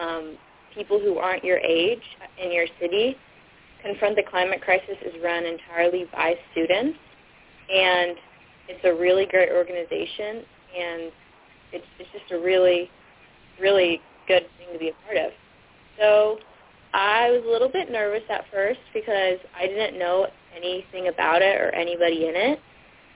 um, 0.00 0.36
people 0.74 0.98
who 0.98 1.18
aren't 1.18 1.44
your 1.44 1.58
age 1.58 2.02
in 2.42 2.50
your 2.50 2.66
city, 2.80 3.16
Confront 3.82 4.14
the 4.14 4.22
Climate 4.22 4.60
Crisis 4.62 4.96
is 5.04 5.12
run 5.22 5.44
entirely 5.44 6.06
by 6.12 6.34
students, 6.52 6.98
and 7.68 8.16
it's 8.68 8.84
a 8.84 8.94
really 8.94 9.26
great 9.26 9.50
organization, 9.50 10.44
and 10.78 11.12
it's, 11.72 11.86
it's 11.98 12.08
just 12.12 12.30
a 12.30 12.38
really, 12.38 12.88
really 13.60 14.00
good 14.28 14.46
thing 14.58 14.68
to 14.72 14.78
be 14.78 14.88
a 14.88 15.06
part 15.06 15.16
of. 15.16 15.32
So 15.98 16.38
I 16.94 17.30
was 17.30 17.42
a 17.46 17.50
little 17.50 17.68
bit 17.68 17.90
nervous 17.90 18.22
at 18.30 18.44
first 18.52 18.80
because 18.94 19.38
I 19.56 19.66
didn't 19.66 19.98
know 19.98 20.26
anything 20.56 21.08
about 21.08 21.42
it 21.42 21.60
or 21.60 21.70
anybody 21.74 22.26
in 22.28 22.36
it, 22.36 22.60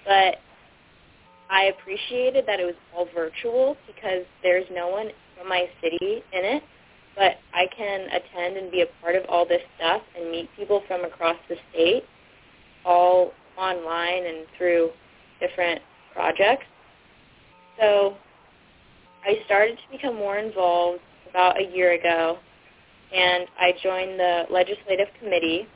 but 0.04 0.36
I 1.50 1.64
appreciated 1.64 2.44
that 2.46 2.60
it 2.60 2.64
was 2.64 2.74
all 2.94 3.08
virtual 3.14 3.76
because 3.86 4.24
there's 4.42 4.66
no 4.72 4.88
one 4.88 5.08
from 5.36 5.48
my 5.48 5.66
city 5.82 6.22
in 6.32 6.44
it 6.44 6.62
but 7.16 7.36
I 7.54 7.66
can 7.74 8.08
attend 8.10 8.58
and 8.58 8.70
be 8.70 8.82
a 8.82 9.02
part 9.02 9.16
of 9.16 9.24
all 9.28 9.46
this 9.46 9.62
stuff 9.76 10.02
and 10.16 10.30
meet 10.30 10.48
people 10.54 10.82
from 10.86 11.04
across 11.04 11.36
the 11.48 11.56
state 11.72 12.04
all 12.84 13.32
online 13.58 14.26
and 14.26 14.46
through 14.56 14.90
different 15.40 15.80
projects. 16.12 16.66
So 17.80 18.16
I 19.24 19.34
started 19.46 19.76
to 19.76 19.96
become 19.96 20.16
more 20.16 20.38
involved 20.38 21.00
about 21.28 21.60
a 21.60 21.64
year 21.74 21.92
ago, 21.92 22.38
and 23.14 23.46
I 23.58 23.72
joined 23.82 24.18
the 24.18 24.44
legislative 24.50 25.08
committee 25.20 25.66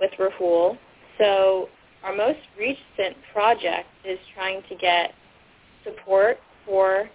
with 0.00 0.10
Rahul. 0.18 0.76
So 1.18 1.68
our 2.02 2.14
most 2.14 2.40
recent 2.58 3.16
project 3.32 3.88
is 4.04 4.18
trying 4.34 4.62
to 4.68 4.74
get 4.76 5.12
support 5.84 6.38
for 6.66 7.08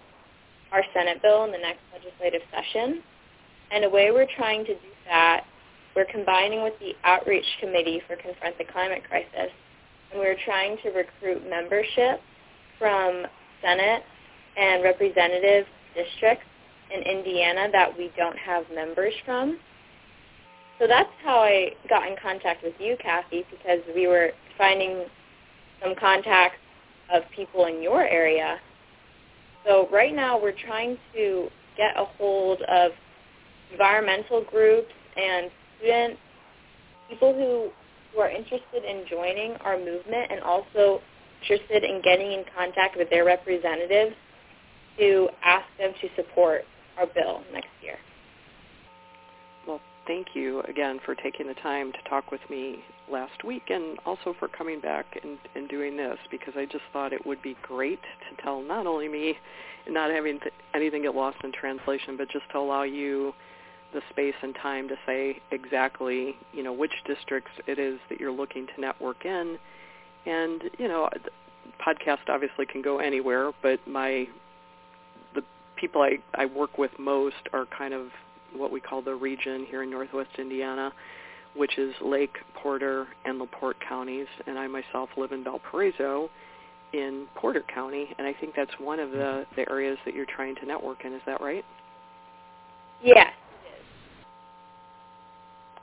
our 0.72 0.82
Senate 0.94 1.20
bill 1.22 1.44
in 1.44 1.52
the 1.52 1.58
next 1.58 1.80
legislative 1.92 2.42
session. 2.52 3.02
And 3.70 3.84
a 3.84 3.90
way 3.90 4.10
we're 4.10 4.28
trying 4.36 4.64
to 4.64 4.74
do 4.74 4.90
that, 5.06 5.44
we're 5.94 6.06
combining 6.06 6.62
with 6.62 6.74
the 6.80 6.92
Outreach 7.04 7.44
Committee 7.60 8.00
for 8.06 8.16
Confront 8.16 8.56
the 8.58 8.64
Climate 8.72 9.02
Crisis, 9.08 9.52
and 10.10 10.20
we're 10.20 10.36
trying 10.44 10.76
to 10.82 10.90
recruit 10.90 11.48
membership 11.48 12.20
from 12.78 13.24
Senate 13.62 14.02
and 14.58 14.82
representative 14.82 15.66
districts 15.94 16.44
in 16.94 17.02
Indiana 17.02 17.68
that 17.72 17.96
we 17.96 18.10
don't 18.16 18.36
have 18.38 18.64
members 18.74 19.12
from. 19.24 19.58
So 20.78 20.86
that's 20.86 21.10
how 21.24 21.40
I 21.40 21.72
got 21.88 22.06
in 22.08 22.16
contact 22.22 22.62
with 22.62 22.74
you, 22.78 22.96
Kathy, 23.02 23.44
because 23.50 23.80
we 23.94 24.06
were 24.06 24.30
finding 24.56 25.04
some 25.82 25.94
contacts 25.96 26.58
of 27.12 27.22
people 27.34 27.66
in 27.66 27.82
your 27.82 28.02
area 28.02 28.58
so 29.68 29.88
right 29.92 30.14
now 30.14 30.40
we're 30.40 30.56
trying 30.66 30.96
to 31.14 31.48
get 31.76 31.96
a 31.96 32.04
hold 32.16 32.62
of 32.62 32.92
environmental 33.70 34.42
groups 34.44 34.92
and 35.16 35.50
students, 35.78 36.18
people 37.10 37.34
who, 37.34 37.70
who 38.12 38.20
are 38.20 38.30
interested 38.30 38.84
in 38.88 39.04
joining 39.08 39.52
our 39.64 39.76
movement 39.76 40.30
and 40.30 40.40
also 40.40 41.00
interested 41.42 41.84
in 41.84 42.00
getting 42.02 42.32
in 42.32 42.44
contact 42.56 42.96
with 42.96 43.10
their 43.10 43.24
representatives 43.24 44.16
to 44.98 45.28
ask 45.44 45.64
them 45.78 45.92
to 46.00 46.08
support 46.16 46.62
our 46.98 47.06
bill 47.06 47.42
next 47.52 47.68
year. 47.82 47.96
Well, 49.66 49.80
thank 50.06 50.28
you 50.34 50.60
again 50.62 50.98
for 51.04 51.14
taking 51.14 51.46
the 51.46 51.54
time 51.54 51.92
to 51.92 51.98
talk 52.08 52.30
with 52.30 52.40
me 52.50 52.80
last 53.10 53.44
week 53.44 53.64
and 53.68 53.98
also 54.04 54.34
for 54.38 54.48
coming 54.48 54.80
back 54.80 55.06
and, 55.22 55.38
and 55.54 55.68
doing 55.68 55.96
this 55.96 56.18
because 56.30 56.54
I 56.56 56.64
just 56.64 56.84
thought 56.92 57.12
it 57.12 57.24
would 57.26 57.42
be 57.42 57.56
great 57.62 58.00
to 58.02 58.42
tell 58.42 58.62
not 58.62 58.86
only 58.86 59.08
me 59.08 59.36
and 59.86 59.94
not 59.94 60.10
having 60.10 60.40
th- 60.40 60.52
anything 60.74 61.02
get 61.02 61.14
lost 61.14 61.38
in 61.44 61.52
translation, 61.52 62.16
but 62.16 62.28
just 62.30 62.44
to 62.52 62.58
allow 62.58 62.82
you 62.82 63.32
the 63.94 64.02
space 64.10 64.34
and 64.42 64.54
time 64.54 64.88
to 64.88 64.96
say 65.06 65.40
exactly, 65.50 66.36
you 66.52 66.62
know, 66.62 66.72
which 66.72 66.92
districts 67.06 67.52
it 67.66 67.78
is 67.78 67.98
that 68.10 68.20
you're 68.20 68.32
looking 68.32 68.66
to 68.66 68.80
network 68.80 69.24
in. 69.24 69.58
And, 70.26 70.62
you 70.78 70.88
know, 70.88 71.08
podcast 71.84 72.28
obviously 72.28 72.66
can 72.66 72.82
go 72.82 72.98
anywhere, 72.98 73.52
but 73.62 73.80
my 73.86 74.28
people 75.80 76.02
I, 76.02 76.18
I 76.34 76.46
work 76.46 76.78
with 76.78 76.90
most 76.98 77.36
are 77.52 77.66
kind 77.76 77.94
of 77.94 78.08
what 78.54 78.72
we 78.72 78.80
call 78.80 79.02
the 79.02 79.14
region 79.14 79.66
here 79.68 79.82
in 79.82 79.90
northwest 79.90 80.30
Indiana, 80.38 80.92
which 81.54 81.78
is 81.78 81.94
Lake, 82.02 82.36
Porter, 82.54 83.06
and 83.24 83.38
LaPorte 83.38 83.76
counties, 83.86 84.26
and 84.46 84.58
I 84.58 84.66
myself 84.66 85.10
live 85.16 85.32
in 85.32 85.44
Valparaiso 85.44 86.30
in 86.92 87.26
Porter 87.34 87.62
County, 87.72 88.14
and 88.18 88.26
I 88.26 88.32
think 88.32 88.54
that's 88.56 88.70
one 88.78 88.98
of 88.98 89.10
the, 89.10 89.44
the 89.56 89.68
areas 89.70 89.98
that 90.04 90.14
you're 90.14 90.26
trying 90.26 90.54
to 90.56 90.66
network 90.66 91.04
in. 91.04 91.12
Is 91.12 91.20
that 91.26 91.40
right? 91.40 91.64
Yes. 93.02 93.32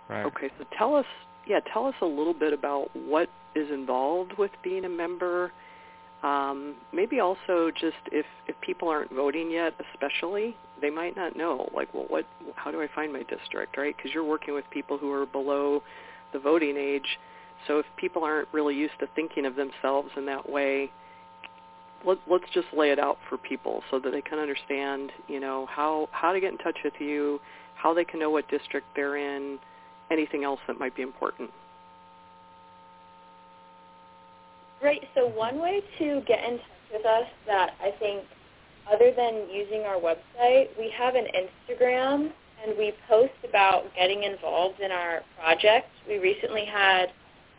Right. 0.09 0.25
Okay, 0.25 0.49
so 0.57 0.65
tell 0.77 0.95
us, 0.95 1.05
yeah, 1.47 1.59
tell 1.71 1.85
us 1.85 1.95
a 2.01 2.05
little 2.05 2.33
bit 2.33 2.53
about 2.53 2.89
what 2.95 3.29
is 3.55 3.69
involved 3.71 4.33
with 4.37 4.51
being 4.63 4.85
a 4.85 4.89
member. 4.89 5.51
Um, 6.25 6.75
maybe 6.91 7.19
also 7.19 7.69
just 7.69 8.01
if 8.11 8.25
if 8.47 8.55
people 8.61 8.87
aren't 8.87 9.11
voting 9.11 9.51
yet, 9.51 9.73
especially, 9.93 10.55
they 10.81 10.89
might 10.89 11.15
not 11.15 11.35
know. 11.37 11.69
Like, 11.75 11.93
well, 11.93 12.05
what? 12.07 12.25
How 12.55 12.71
do 12.71 12.81
I 12.81 12.87
find 12.95 13.13
my 13.13 13.21
district, 13.23 13.77
right? 13.77 13.95
Because 13.95 14.11
you're 14.11 14.23
working 14.23 14.55
with 14.55 14.65
people 14.71 14.97
who 14.97 15.11
are 15.11 15.27
below 15.27 15.83
the 16.33 16.39
voting 16.39 16.77
age. 16.77 17.19
So 17.67 17.77
if 17.77 17.85
people 17.97 18.23
aren't 18.23 18.47
really 18.51 18.73
used 18.75 18.95
to 19.01 19.07
thinking 19.15 19.45
of 19.45 19.55
themselves 19.55 20.09
in 20.17 20.25
that 20.25 20.49
way, 20.49 20.89
let, 22.05 22.17
let's 22.29 22.45
just 22.53 22.67
lay 22.75 22.89
it 22.91 22.97
out 22.97 23.17
for 23.29 23.37
people 23.37 23.83
so 23.91 23.99
that 23.99 24.11
they 24.11 24.21
can 24.21 24.39
understand, 24.39 25.11
you 25.27 25.39
know, 25.39 25.67
how 25.69 26.09
how 26.11 26.33
to 26.33 26.39
get 26.39 26.51
in 26.51 26.57
touch 26.57 26.79
with 26.83 26.93
you, 26.99 27.39
how 27.75 27.93
they 27.93 28.03
can 28.03 28.19
know 28.19 28.31
what 28.31 28.49
district 28.49 28.87
they're 28.95 29.17
in, 29.17 29.59
anything 30.09 30.43
else 30.43 30.59
that 30.65 30.79
might 30.79 30.95
be 30.95 31.03
important. 31.03 31.51
Right. 34.85 35.01
So 35.15 35.25
one 35.25 35.59
way 35.59 35.81
to 35.97 36.21
get 36.27 36.43
in 36.43 36.59
touch 36.59 36.67
with 36.93 37.05
us 37.07 37.25
that 37.47 37.71
I 37.81 37.89
think, 37.97 38.23
other 38.93 39.11
than 39.17 39.47
using 39.51 39.81
our 39.81 39.95
website, 39.95 40.67
we 40.77 40.93
have 40.95 41.15
an 41.15 41.25
Instagram 41.33 42.29
and 42.63 42.77
we 42.77 42.93
post 43.09 43.33
about 43.49 43.85
getting 43.95 44.21
involved 44.25 44.79
in 44.81 44.91
our 44.91 45.23
project. 45.39 45.87
We 46.07 46.19
recently 46.19 46.65
had 46.65 47.07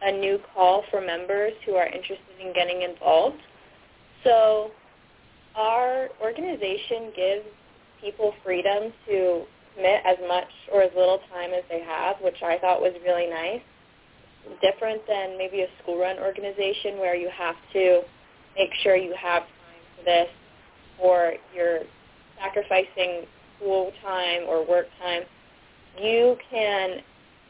a 0.02 0.12
new 0.12 0.38
call 0.54 0.84
for 0.88 1.00
members 1.00 1.52
who 1.66 1.74
are 1.74 1.86
interested 1.86 2.38
in 2.40 2.52
getting 2.54 2.82
involved. 2.82 3.38
So 4.22 4.70
our 5.56 6.10
organization 6.22 7.10
gives 7.16 7.44
people 8.00 8.34
freedom 8.44 8.92
to 9.08 9.42
commit 9.74 10.00
as 10.06 10.18
much 10.28 10.46
or 10.72 10.82
as 10.82 10.92
little 10.96 11.18
time 11.32 11.50
as 11.50 11.64
they 11.68 11.80
have, 11.80 12.18
which 12.22 12.40
I 12.44 12.56
thought 12.58 12.80
was 12.80 12.92
really 13.04 13.28
nice. 13.28 13.62
Different 14.62 15.02
than 15.06 15.36
maybe 15.36 15.62
a 15.62 15.66
school-run 15.82 16.18
organization 16.18 16.98
where 16.98 17.14
you 17.16 17.28
have 17.36 17.56
to 17.72 18.02
make 18.56 18.70
sure 18.82 18.96
you 18.96 19.14
have 19.20 19.42
time 19.42 19.82
for 19.96 20.04
this 20.04 20.28
or 20.98 21.34
you're 21.54 21.80
sacrificing 22.40 23.26
school 23.56 23.92
time 24.02 24.42
or 24.48 24.66
work 24.66 24.86
time. 25.00 25.22
You 26.00 26.36
can 26.50 26.98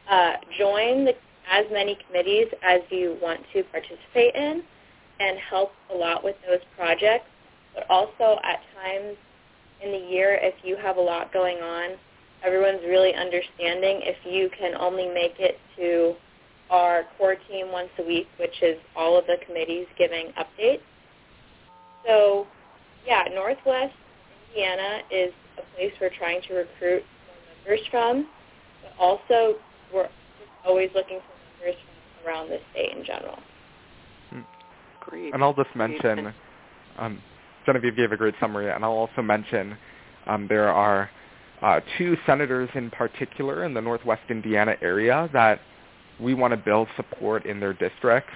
uh, 0.09 0.33
join 0.57 1.05
the, 1.05 1.13
as 1.51 1.65
many 1.71 1.97
committees 2.07 2.47
as 2.67 2.81
you 2.89 3.17
want 3.21 3.41
to 3.53 3.63
participate 3.63 4.35
in 4.35 4.63
and 5.19 5.37
help 5.49 5.71
a 5.93 5.95
lot 5.95 6.23
with 6.23 6.35
those 6.47 6.59
projects. 6.75 7.25
But 7.73 7.85
also 7.89 8.39
at 8.43 8.59
times 8.75 9.17
in 9.83 9.91
the 9.91 10.09
year, 10.09 10.39
if 10.41 10.55
you 10.63 10.77
have 10.77 10.97
a 10.97 11.01
lot 11.01 11.31
going 11.31 11.57
on, 11.57 11.97
everyone's 12.43 12.81
really 12.87 13.13
understanding 13.13 14.01
if 14.03 14.17
you 14.25 14.49
can 14.57 14.75
only 14.75 15.07
make 15.07 15.39
it 15.39 15.59
to 15.77 16.15
our 16.69 17.03
core 17.17 17.35
team 17.49 17.71
once 17.71 17.89
a 17.99 18.03
week, 18.03 18.27
which 18.39 18.61
is 18.61 18.77
all 18.95 19.17
of 19.17 19.25
the 19.25 19.37
committees 19.45 19.87
giving 19.97 20.31
updates. 20.37 20.81
So, 22.05 22.47
yeah, 23.05 23.23
Northwest 23.33 23.93
Indiana 24.49 24.99
is 25.11 25.33
a 25.57 25.75
place 25.75 25.91
we're 25.99 26.09
trying 26.17 26.41
to 26.47 26.53
recruit 26.53 27.03
more 27.25 27.35
members 27.63 27.85
from, 27.91 28.27
but 28.83 28.93
also 28.99 29.55
we're 29.93 30.09
always 30.65 30.89
looking 30.95 31.19
for 31.19 31.65
members 31.65 31.81
from 31.81 32.27
around 32.27 32.49
the 32.49 32.59
state 32.71 32.97
in 32.97 33.05
general. 33.05 33.39
Great. 35.09 35.33
And 35.33 35.41
I'll 35.41 35.53
just 35.53 35.73
mention, 35.75 36.33
um, 36.97 37.21
Genevieve 37.65 37.95
gave 37.95 38.11
a 38.11 38.17
great 38.17 38.35
summary, 38.41 38.69
and 38.69 38.83
I'll 38.83 38.91
also 38.91 39.21
mention 39.21 39.77
um, 40.25 40.47
there 40.49 40.69
are 40.69 41.09
uh, 41.61 41.79
two 41.97 42.17
senators 42.25 42.69
in 42.75 42.89
particular 42.91 43.63
in 43.63 43.73
the 43.73 43.81
Northwest 43.81 44.23
Indiana 44.29 44.75
area 44.81 45.29
that 45.31 45.61
we 46.19 46.33
want 46.33 46.51
to 46.51 46.57
build 46.57 46.87
support 46.95 47.45
in 47.45 47.59
their 47.59 47.73
districts. 47.73 48.33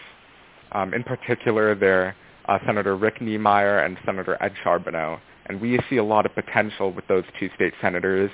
Um, 0.72 0.94
in 0.94 1.04
particular, 1.04 1.76
they're 1.76 2.16
uh, 2.48 2.60
Senator 2.66 2.96
Rick 2.96 3.22
Niemeyer 3.22 3.80
and 3.80 3.98
Senator 4.06 4.38
Ed 4.42 4.54
Charbonneau. 4.64 5.20
And 5.48 5.60
we 5.60 5.80
see 5.90 5.98
a 5.98 6.04
lot 6.04 6.26
of 6.26 6.34
potential 6.34 6.92
with 6.94 7.08
those 7.08 7.24
two 7.40 7.50
state 7.56 7.74
senators, 7.82 8.32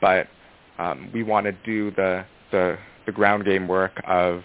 but 0.00 0.26
um, 0.78 1.10
we 1.12 1.22
want 1.22 1.46
to 1.46 1.52
do 1.64 1.90
the, 1.92 2.24
the, 2.50 2.76
the 3.06 3.12
ground 3.12 3.44
game 3.44 3.68
work 3.68 3.92
of 4.06 4.42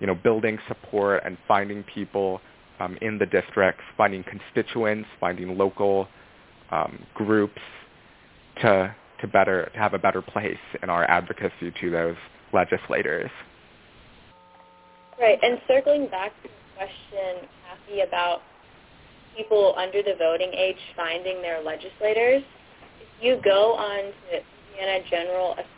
you 0.00 0.06
know, 0.06 0.14
building 0.14 0.58
support 0.68 1.22
and 1.24 1.36
finding 1.46 1.82
people 1.82 2.40
um, 2.80 2.96
in 3.00 3.18
the 3.18 3.26
districts, 3.26 3.82
finding 3.96 4.24
constituents, 4.24 5.08
finding 5.18 5.58
local 5.58 6.08
um, 6.70 7.04
groups 7.14 7.60
to 8.62 8.94
to 9.20 9.26
better 9.26 9.68
to 9.72 9.78
have 9.78 9.94
a 9.94 9.98
better 9.98 10.22
place 10.22 10.58
in 10.82 10.88
our 10.90 11.04
advocacy 11.10 11.72
to 11.80 11.90
those 11.90 12.16
legislators. 12.52 13.30
Right, 15.20 15.38
and 15.42 15.60
circling 15.66 16.06
back 16.08 16.32
to 16.42 16.48
the 16.48 16.54
question, 16.76 17.48
Kathy, 17.66 18.00
about 18.02 18.42
people 19.36 19.74
under 19.76 20.00
the 20.02 20.14
voting 20.16 20.52
age 20.54 20.78
finding 20.96 21.42
their 21.42 21.60
legislators, 21.62 22.42
if 23.00 23.08
you 23.20 23.40
go 23.42 23.74
on 23.74 24.12
to 24.30 24.40
Indiana 24.78 25.04
General 25.10 25.54
Assembly's 25.54 25.74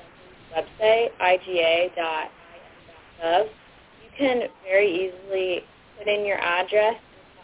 website, 0.54 1.08
iga.in.gov, 1.22 3.44
you 3.44 4.10
can 4.18 4.42
very 4.62 4.90
easily 5.08 5.64
put 5.96 6.06
in 6.06 6.26
your 6.26 6.38
address 6.38 6.96
and 6.96 7.00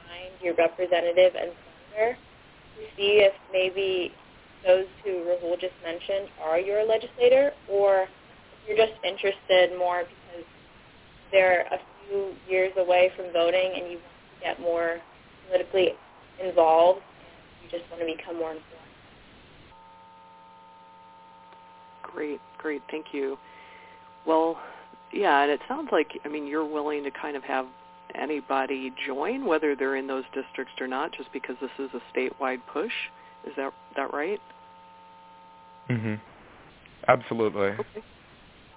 find 0.07 0.33
your 0.43 0.55
representative 0.55 1.35
and 1.35 1.50
senator 1.95 2.19
to 2.76 2.83
see 2.97 3.21
if 3.25 3.33
maybe 3.53 4.12
those 4.67 4.85
who 5.03 5.25
Rahul 5.25 5.59
just 5.59 5.73
mentioned 5.83 6.29
are 6.43 6.59
your 6.59 6.85
legislator, 6.87 7.53
or 7.71 8.03
if 8.03 8.09
you're 8.69 8.76
just 8.76 8.93
interested 9.03 9.71
more 9.79 10.05
because 10.05 10.25
they're 11.33 11.62
a 11.62 11.78
few 12.09 12.33
years 12.49 12.73
away 12.76 13.11
from 13.16 13.33
voting 13.33 13.73
and 13.75 13.90
you 13.90 13.99
want 13.99 14.40
to 14.40 14.45
get 14.45 14.61
more 14.61 14.99
politically 15.47 15.88
involved 16.42 17.00
and 17.00 17.73
you 17.73 17.78
just 17.78 17.90
want 17.90 18.00
to 18.00 18.16
become 18.16 18.37
more 18.38 18.50
informed. 18.50 18.73
Great, 22.02 22.40
great. 22.59 22.83
Thank 22.90 23.06
you. 23.12 23.37
Well, 24.26 24.59
yeah, 25.12 25.42
and 25.42 25.50
it 25.50 25.61
sounds 25.68 25.88
like, 25.92 26.09
I 26.25 26.28
mean, 26.28 26.47
you're 26.47 26.64
willing 26.64 27.04
to 27.04 27.11
kind 27.11 27.37
of 27.37 27.42
have 27.45 27.66
anybody 28.14 28.92
join, 29.06 29.45
whether 29.45 29.76
they're 29.76 29.97
in 29.97 30.06
those 30.06 30.25
districts 30.35 30.75
or 30.80 30.87
not, 30.87 31.12
just 31.12 31.33
because 31.33 31.56
this 31.61 31.71
is 31.78 31.90
a 31.95 32.18
statewide 32.18 32.61
push. 32.73 32.92
Is 33.47 33.52
that 33.56 33.73
that 33.97 34.12
right? 34.12 34.40
Mm-hmm. 35.90 36.14
Absolutely. 37.06 37.68
Okay. 37.68 38.02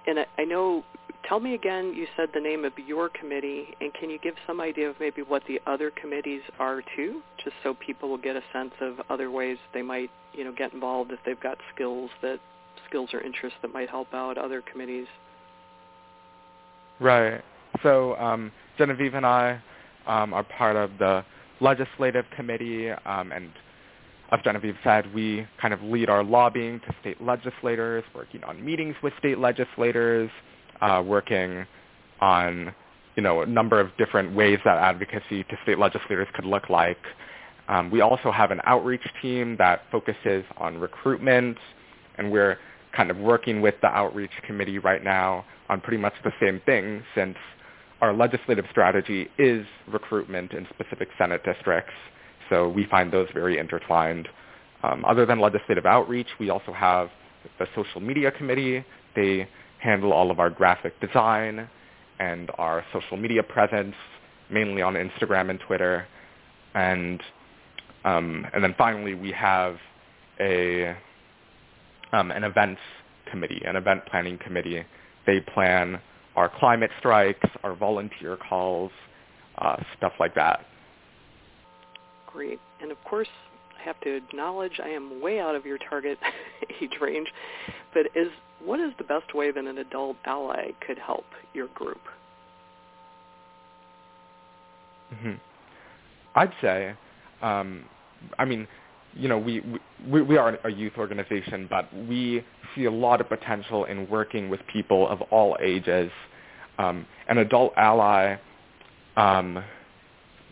And 0.08 0.20
I, 0.20 0.26
I 0.38 0.46
know, 0.46 0.84
tell 1.30 1.40
me 1.40 1.54
again, 1.54 1.94
you 1.96 2.08
said 2.18 2.30
the 2.34 2.40
name 2.42 2.66
of 2.66 2.74
your 2.88 3.08
committee, 3.08 3.68
and 3.80 3.94
can 3.94 4.10
you 4.10 4.18
give 4.18 4.34
some 4.48 4.60
idea 4.60 4.90
of 4.90 4.96
maybe 5.00 5.22
what 5.22 5.44
the 5.48 5.62
other 5.68 5.92
committees 5.92 6.42
are 6.58 6.82
too, 6.96 7.22
just 7.42 7.56
so 7.64 7.76
people 7.76 8.10
will 8.10 8.18
get 8.18 8.36
a 8.36 8.42
sense 8.52 8.74
of 8.82 8.96
other 9.10 9.30
ways 9.30 9.58
they 9.72 9.84
might, 9.84 10.10
you 10.34 10.44
know, 10.44 10.52
get 10.52 10.74
involved 10.74 11.12
if 11.12 11.20
they've 11.26 11.40
got 11.40 11.58
skills 11.74 12.10
that 12.24 12.40
skills 12.88 13.12
or 13.14 13.22
interests 13.22 13.60
that 13.62 13.72
might 13.72 13.90
help 13.90 14.12
out 14.14 14.38
other 14.40 14.64
committees. 14.72 15.06
Right. 17.00 17.42
So 17.84 18.16
um, 18.16 18.52
Genevieve 18.80 19.14
and 19.14 19.26
I 19.26 19.62
um, 20.08 20.34
are 20.34 20.44
part 20.44 20.76
of 20.76 20.90
the 20.98 21.24
legislative 21.62 22.26
committee, 22.36 22.90
um, 22.90 23.32
and 23.32 23.52
as 24.32 24.40
Genevieve 24.44 24.76
said, 24.84 25.14
we 25.14 25.46
kind 25.62 25.74
of 25.74 25.82
lead 25.84 26.10
our 26.10 26.24
lobbying 26.24 26.80
to 26.80 26.96
state 27.02 27.22
legislators, 27.22 28.04
working 28.16 28.44
on 28.44 28.64
meetings 28.64 28.96
with 29.04 29.14
state 29.20 29.38
legislators, 29.38 30.32
uh, 30.82 31.04
working 31.06 31.66
on 32.22 32.74
you 33.16 33.24
know 33.24 33.42
a 33.42 33.46
number 33.46 33.80
of 33.80 33.96
different 33.98 34.36
ways 34.36 34.60
that 34.66 34.78
advocacy 34.78 35.44
to 35.44 35.58
state 35.64 35.80
legislators 35.80 36.28
could 36.34 36.46
look 36.46 36.70
like. 36.70 37.00
Um, 37.68 37.92
we 37.92 38.02
also 38.02 38.32
have 38.32 38.52
an 38.52 38.62
outreach 38.66 39.06
team 39.22 39.56
that 39.58 39.82
focuses 39.92 40.44
on 40.58 40.80
recruitment, 40.80 41.58
and 42.18 42.32
we're 42.32 42.58
kind 42.96 43.12
of 43.12 43.18
working 43.18 43.62
with 43.62 43.76
the 43.82 43.88
outreach 43.88 44.32
committee 44.46 44.80
right 44.80 45.04
now 45.04 45.46
on 45.70 45.80
pretty 45.80 46.02
much 46.02 46.14
the 46.24 46.32
same 46.42 46.60
thing 46.66 47.04
since 47.14 47.38
our 48.02 48.14
legislative 48.14 48.66
strategy 48.72 49.30
is 49.38 49.66
recruitment 49.92 50.54
in 50.54 50.66
specific 50.74 51.10
Senate 51.18 51.44
districts. 51.44 51.94
So 52.50 52.70
we 52.70 52.86
find 52.86 53.12
those 53.12 53.28
very 53.34 53.58
intertwined. 53.60 54.28
Um, 54.82 55.04
other 55.06 55.26
than 55.26 55.40
legislative 55.40 55.86
outreach, 55.86 56.28
we 56.40 56.50
also 56.50 56.74
have 56.74 57.10
the 57.60 57.68
social 57.76 58.02
media 58.02 58.32
committee. 58.32 58.84
They 59.16 59.48
handle 59.80 60.14
all 60.14 60.32
of 60.32 60.40
our 60.40 60.50
graphic 60.50 61.00
design 61.00 61.70
and 62.20 62.52
our 62.58 62.84
social 62.94 63.18
media 63.18 63.44
presence, 63.44 63.96
mainly 64.52 64.82
on 64.82 64.94
Instagram 64.96 65.50
and 65.50 65.60
Twitter. 65.60 66.06
And 66.76 67.22
um, 68.06 68.46
and 68.54 68.64
then 68.64 68.76
finally, 68.78 69.14
we 69.14 69.32
have 69.32 69.78
a 70.40 70.96
um, 72.14 72.32
an 72.32 72.44
events 72.44 72.82
committee, 73.30 73.62
an 73.66 73.76
event 73.76 74.06
planning 74.10 74.38
committee. 74.38 74.84
They 75.26 75.40
plan 75.54 76.00
our 76.36 76.50
climate 76.60 76.92
strikes, 77.00 77.48
our 77.64 77.76
volunteer 77.76 78.38
calls, 78.38 78.92
uh, 79.58 79.76
stuff 79.98 80.14
like 80.20 80.36
that. 80.36 80.66
Great. 82.28 82.60
And 82.82 82.92
of 82.92 82.98
course, 83.04 83.28
I 83.80 83.84
have 83.84 84.00
to 84.02 84.16
acknowledge 84.16 84.80
I 84.84 84.90
am 84.90 85.22
way 85.22 85.40
out 85.40 85.56
of 85.56 85.66
your 85.66 85.78
target 85.78 86.18
age 86.82 86.94
range, 87.02 87.28
but 87.94 88.06
is 88.16 88.30
what 88.64 88.80
is 88.80 88.92
the 88.98 89.04
best 89.04 89.34
way 89.34 89.52
that 89.52 89.64
an 89.64 89.78
adult 89.78 90.18
ally 90.26 90.72
could 90.86 90.98
help 90.98 91.26
your 91.54 91.68
group? 91.68 92.02
Mm-hmm. 95.14 95.34
I'd 96.36 96.54
say, 96.62 96.94
um, 97.42 97.86
I 98.38 98.46
mean, 98.46 98.68
you 99.14 99.28
know, 99.28 99.38
we, 99.38 99.62
we, 100.08 100.22
we 100.22 100.38
are 100.38 100.60
a 100.64 100.72
youth 100.72 100.94
organization, 100.98 101.68
but 101.70 101.90
we 102.08 102.44
see 102.76 102.86
a 102.86 102.92
lot 102.92 103.22
of 103.22 103.30
potential 103.30 103.86
in 103.86 104.08
working 104.10 104.50
with 104.50 104.60
people 104.72 105.08
of 105.08 105.22
all 105.24 105.58
ages. 105.62 106.12
Um, 106.78 107.06
an 107.28 107.40
adult 107.40 107.74
ally, 107.76 108.38
um, 109.18 109.64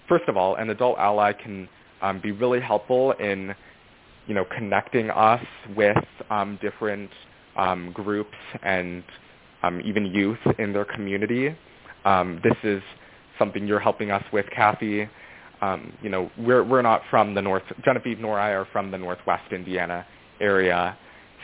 first 0.10 0.28
of 0.28 0.38
all, 0.38 0.56
an 0.56 0.70
adult 0.70 0.98
ally 0.98 1.34
can 1.34 1.70
um, 2.02 2.20
be 2.20 2.32
really 2.32 2.60
helpful 2.60 3.12
in, 3.14 3.54
you 4.26 4.34
know, 4.34 4.46
connecting 4.56 5.10
us 5.12 5.44
with 5.76 5.98
um, 6.30 6.58
different 6.62 7.12
um, 7.58 7.92
groups 7.94 8.38
and 8.64 9.04
um, 9.64 9.82
even 9.86 10.06
youth 10.06 10.40
in 10.60 10.74
their 10.74 10.86
community. 10.86 11.56
Um, 12.06 12.40
this 12.44 12.58
is 12.64 12.82
something 13.40 13.68
you're 13.68 13.80
helping 13.80 14.12
us 14.12 14.24
with, 14.32 14.46
Kathy 14.56 15.10
um, 15.62 15.94
you 16.02 16.10
know, 16.10 16.30
we're 16.38 16.64
we're 16.64 16.82
not 16.82 17.02
from 17.10 17.34
the 17.34 17.42
north. 17.42 17.64
Genevieve 17.84 18.20
nor 18.20 18.40
I 18.40 18.52
are 18.52 18.66
from 18.72 18.92
the 18.92 18.98
Northwest 18.98 19.52
Indiana 19.52 20.06
area, 20.40 20.98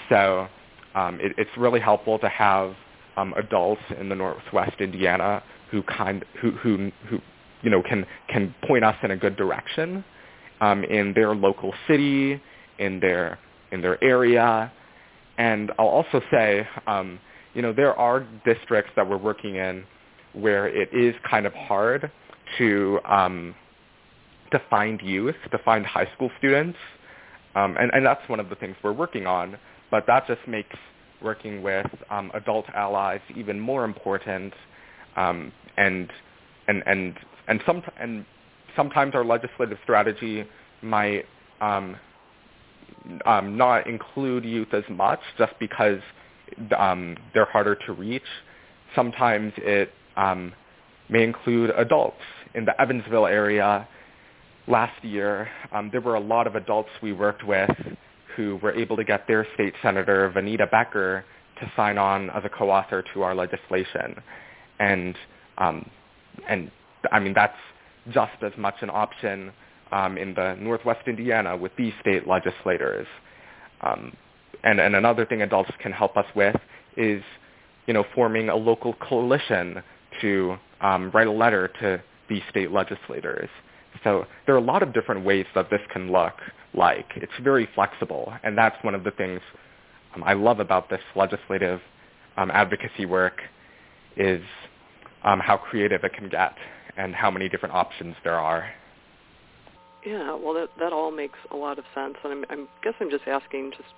so 0.09 0.47
um, 0.93 1.19
it, 1.19 1.33
it's 1.37 1.49
really 1.57 1.79
helpful 1.79 2.19
to 2.19 2.29
have 2.29 2.75
um, 3.17 3.33
adults 3.37 3.81
in 3.99 4.09
the 4.09 4.15
Northwest 4.15 4.79
Indiana 4.79 5.41
who 5.71 5.81
kind 5.83 6.23
who 6.41 6.51
who 6.51 6.91
who 7.09 7.19
you 7.63 7.71
know 7.71 7.81
can 7.81 8.05
can 8.29 8.53
point 8.67 8.83
us 8.83 8.95
in 9.03 9.11
a 9.11 9.17
good 9.17 9.35
direction 9.35 10.03
in 10.61 11.11
their 11.13 11.35
local 11.35 11.73
city, 11.87 12.39
in 12.77 12.99
their 12.99 13.39
in 13.71 13.81
their 13.81 14.01
area, 14.03 14.71
and 15.37 15.71
I'll 15.79 15.87
also 15.87 16.21
say, 16.31 16.67
um, 16.87 17.19
you 17.53 17.61
know, 17.61 17.73
there 17.73 17.93
are 17.97 18.25
districts 18.45 18.91
that 18.95 19.07
we're 19.07 19.17
working 19.17 19.55
in 19.55 19.85
where 20.33 20.67
it 20.67 20.89
is 20.93 21.15
kind 21.29 21.45
of 21.45 21.53
hard 21.53 22.11
to 22.57 22.99
um, 23.05 23.55
to 24.51 24.61
find 24.69 25.01
youth, 25.01 25.35
to 25.51 25.57
find 25.59 25.85
high 25.85 26.07
school 26.15 26.29
students. 26.37 26.77
Um, 27.55 27.75
and, 27.79 27.91
and 27.93 28.05
that's 28.05 28.27
one 28.29 28.39
of 28.39 28.49
the 28.49 28.55
things 28.55 28.75
we're 28.83 28.93
working 28.93 29.27
on. 29.27 29.57
But 29.91 30.05
that 30.07 30.25
just 30.27 30.47
makes 30.47 30.75
working 31.21 31.61
with 31.61 31.87
um, 32.09 32.31
adult 32.33 32.65
allies 32.75 33.21
even 33.35 33.59
more 33.59 33.83
important. 33.83 34.53
Um, 35.15 35.51
and, 35.77 36.09
and, 36.67 36.83
and, 36.85 37.15
and, 37.47 37.61
some, 37.65 37.83
and 37.99 38.25
sometimes 38.75 39.15
our 39.15 39.25
legislative 39.25 39.77
strategy 39.83 40.45
might 40.81 41.25
um, 41.61 41.95
um, 43.25 43.57
not 43.57 43.87
include 43.87 44.45
youth 44.45 44.73
as 44.73 44.83
much 44.89 45.19
just 45.37 45.53
because 45.59 45.99
um, 46.77 47.17
they're 47.33 47.45
harder 47.45 47.75
to 47.85 47.93
reach. 47.93 48.23
Sometimes 48.95 49.53
it 49.57 49.91
um, 50.15 50.53
may 51.09 51.23
include 51.23 51.71
adults. 51.77 52.21
In 52.55 52.65
the 52.65 52.79
Evansville 52.79 53.25
area 53.25 53.87
last 54.67 55.03
year, 55.03 55.49
um, 55.71 55.89
there 55.91 56.01
were 56.01 56.15
a 56.15 56.19
lot 56.19 56.47
of 56.47 56.55
adults 56.55 56.89
we 57.01 57.13
worked 57.13 57.45
with 57.45 57.69
who 58.35 58.57
were 58.57 58.73
able 58.73 58.95
to 58.95 59.03
get 59.03 59.27
their 59.27 59.45
state 59.55 59.73
senator, 59.81 60.31
Vaneta 60.35 60.69
Becker, 60.69 61.25
to 61.59 61.71
sign 61.75 61.97
on 61.97 62.29
as 62.31 62.43
a 62.45 62.49
co-author 62.49 63.03
to 63.13 63.21
our 63.21 63.35
legislation. 63.35 64.15
And, 64.79 65.15
um, 65.57 65.89
and 66.49 66.71
I 67.11 67.19
mean, 67.19 67.33
that's 67.33 67.57
just 68.11 68.41
as 68.41 68.51
much 68.57 68.75
an 68.81 68.89
option 68.89 69.51
um, 69.93 70.17
in 70.17 70.33
the 70.33 70.55
Northwest 70.59 71.07
Indiana 71.07 71.55
with 71.55 71.71
these 71.77 71.93
state 72.01 72.27
legislators. 72.27 73.07
Um, 73.81 74.15
and, 74.63 74.79
and 74.79 74.95
another 74.95 75.25
thing 75.25 75.41
adults 75.41 75.71
can 75.79 75.91
help 75.91 76.17
us 76.17 76.25
with 76.35 76.55
is, 76.97 77.21
you 77.85 77.93
know, 77.93 78.03
forming 78.15 78.49
a 78.49 78.55
local 78.55 78.93
coalition 78.95 79.83
to 80.21 80.57
um, 80.81 81.11
write 81.13 81.27
a 81.27 81.31
letter 81.31 81.69
to 81.81 82.01
these 82.27 82.41
state 82.49 82.71
legislators. 82.71 83.49
So 84.03 84.25
there 84.45 84.55
are 84.55 84.57
a 84.57 84.61
lot 84.61 84.81
of 84.81 84.93
different 84.93 85.23
ways 85.23 85.45
that 85.53 85.69
this 85.69 85.81
can 85.91 86.11
look 86.11 86.33
like. 86.73 87.05
It's 87.15 87.31
very 87.43 87.69
flexible, 87.75 88.33
and 88.43 88.57
that's 88.57 88.75
one 88.83 88.95
of 88.95 89.03
the 89.03 89.11
things 89.11 89.41
um, 90.15 90.23
I 90.25 90.33
love 90.33 90.59
about 90.59 90.89
this 90.89 91.01
legislative 91.15 91.81
um, 92.37 92.49
advocacy 92.49 93.05
work 93.05 93.41
is 94.17 94.41
um, 95.23 95.39
how 95.39 95.57
creative 95.57 96.03
it 96.03 96.13
can 96.13 96.29
get 96.29 96.55
and 96.97 97.13
how 97.13 97.29
many 97.29 97.47
different 97.49 97.75
options 97.75 98.15
there 98.23 98.39
are. 98.39 98.69
Yeah, 100.05 100.35
well, 100.35 100.53
that 100.53 100.69
that 100.79 100.91
all 100.93 101.11
makes 101.11 101.39
a 101.51 101.55
lot 101.55 101.79
of 101.79 101.85
sense, 101.95 102.15
and 102.23 102.33
I'm, 102.33 102.45
I'm 102.49 102.67
guess 102.83 102.93
I'm 102.99 103.09
just 103.09 103.27
asking 103.27 103.71
just 103.71 103.89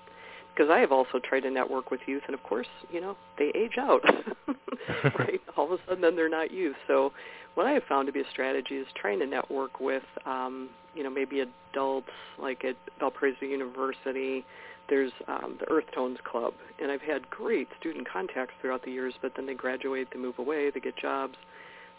because 0.54 0.70
I 0.70 0.80
have 0.80 0.92
also 0.92 1.20
tried 1.20 1.42
to 1.42 1.52
network 1.52 1.92
with 1.92 2.00
youth, 2.06 2.24
and 2.28 2.34
of 2.34 2.44
course, 2.44 2.68
you 2.92 3.02
know, 3.02 3.18
they 3.38 3.52
age 3.56 3.78
out, 3.80 4.02
right? 5.20 5.42
All 5.58 5.66
of 5.66 5.72
a 5.72 5.78
sudden, 5.88 6.02
then 6.02 6.16
they're 6.16 6.30
not 6.30 6.52
youth. 6.52 6.76
So, 6.88 7.12
what 7.56 7.66
I 7.68 7.72
have 7.72 7.84
found 7.90 8.08
to 8.08 8.14
be 8.14 8.22
a 8.22 8.30
strategy 8.32 8.76
is 8.76 8.88
trying 8.96 9.20
to 9.20 9.26
network 9.26 9.80
with, 9.80 10.04
um, 10.26 10.70
you 10.94 11.04
know, 11.04 11.10
maybe 11.10 11.44
adults 11.72 12.10
like 12.40 12.64
at 12.66 12.76
Valparaiso 13.00 13.46
University. 13.46 14.46
There's 14.88 15.12
um, 15.28 15.58
the 15.60 15.70
Earth 15.72 15.86
Tones 15.96 16.20
Club, 16.30 16.54
and 16.82 16.92
I've 16.92 17.02
had 17.02 17.28
great 17.32 17.68
student 17.80 18.08
contacts 18.08 18.54
throughout 18.62 18.84
the 18.86 18.92
years. 18.92 19.14
But 19.22 19.32
then 19.36 19.46
they 19.48 19.56
graduate, 19.56 20.10
they 20.14 20.20
move 20.20 20.38
away, 20.38 20.70
they 20.70 20.80
get 20.80 20.96
jobs. 20.98 21.36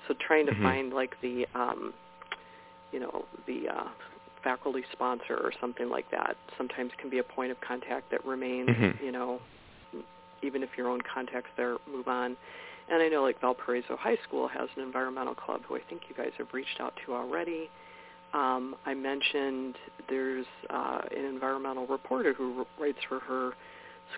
So, 0.07 0.15
trying 0.25 0.47
to 0.47 0.53
Mhm. 0.53 0.63
find 0.63 0.93
like 0.93 1.21
the, 1.21 1.47
um, 1.55 1.93
you 2.97 3.03
know, 3.03 3.27
the 3.47 3.69
uh, 3.69 3.89
faculty 4.43 4.83
sponsor 4.93 5.37
or 5.37 5.53
something 5.61 5.91
like 5.91 6.11
that 6.11 6.35
sometimes 6.57 6.91
can 6.99 7.11
be 7.11 7.19
a 7.19 7.23
point 7.23 7.51
of 7.51 7.61
contact 7.61 8.11
that 8.11 8.25
remains, 8.25 8.71
Mhm. 8.71 9.03
you 9.03 9.13
know, 9.13 9.39
even 10.41 10.63
if 10.63 10.71
your 10.79 10.89
own 10.89 11.03
contacts 11.03 11.51
there 11.59 11.77
move 11.87 12.09
on. 12.09 12.39
And 12.89 13.03
I 13.03 13.09
know 13.09 13.23
like 13.23 13.39
Valparaiso 13.41 13.97
High 13.97 14.17
School 14.27 14.49
has 14.49 14.71
an 14.77 14.83
environmental 14.83 15.35
club 15.35 15.61
who 15.69 15.77
I 15.77 15.81
think 15.81 16.09
you 16.09 16.15
guys 16.15 16.33
have 16.39 16.47
reached 16.55 16.81
out 16.81 16.95
to 17.05 17.15
already. 17.15 17.69
Um, 18.33 18.77
I 18.87 18.95
mentioned 18.95 19.77
there's 20.09 20.47
uh, 20.71 21.03
an 21.15 21.25
environmental 21.27 21.87
reporter 21.87 22.33
who 22.33 22.61
r- 22.61 22.67
writes 22.81 23.03
for 23.09 23.19
her 23.21 23.53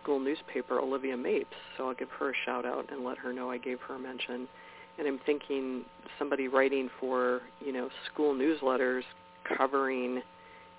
school 0.00 0.20
newspaper, 0.20 0.78
Olivia 0.78 1.16
Mapes. 1.16 1.56
So 1.76 1.88
I'll 1.88 1.94
give 1.94 2.10
her 2.20 2.30
a 2.30 2.34
shout 2.44 2.64
out 2.64 2.90
and 2.92 3.04
let 3.04 3.18
her 3.18 3.32
know 3.32 3.50
I 3.50 3.58
gave 3.58 3.80
her 3.88 3.94
a 3.96 3.98
mention. 3.98 4.46
And 4.98 5.06
I'm 5.06 5.20
thinking 5.24 5.84
somebody 6.18 6.48
writing 6.48 6.90
for, 6.98 7.42
you 7.64 7.72
know, 7.72 7.88
school 8.12 8.34
newsletters 8.34 9.02
covering 9.56 10.22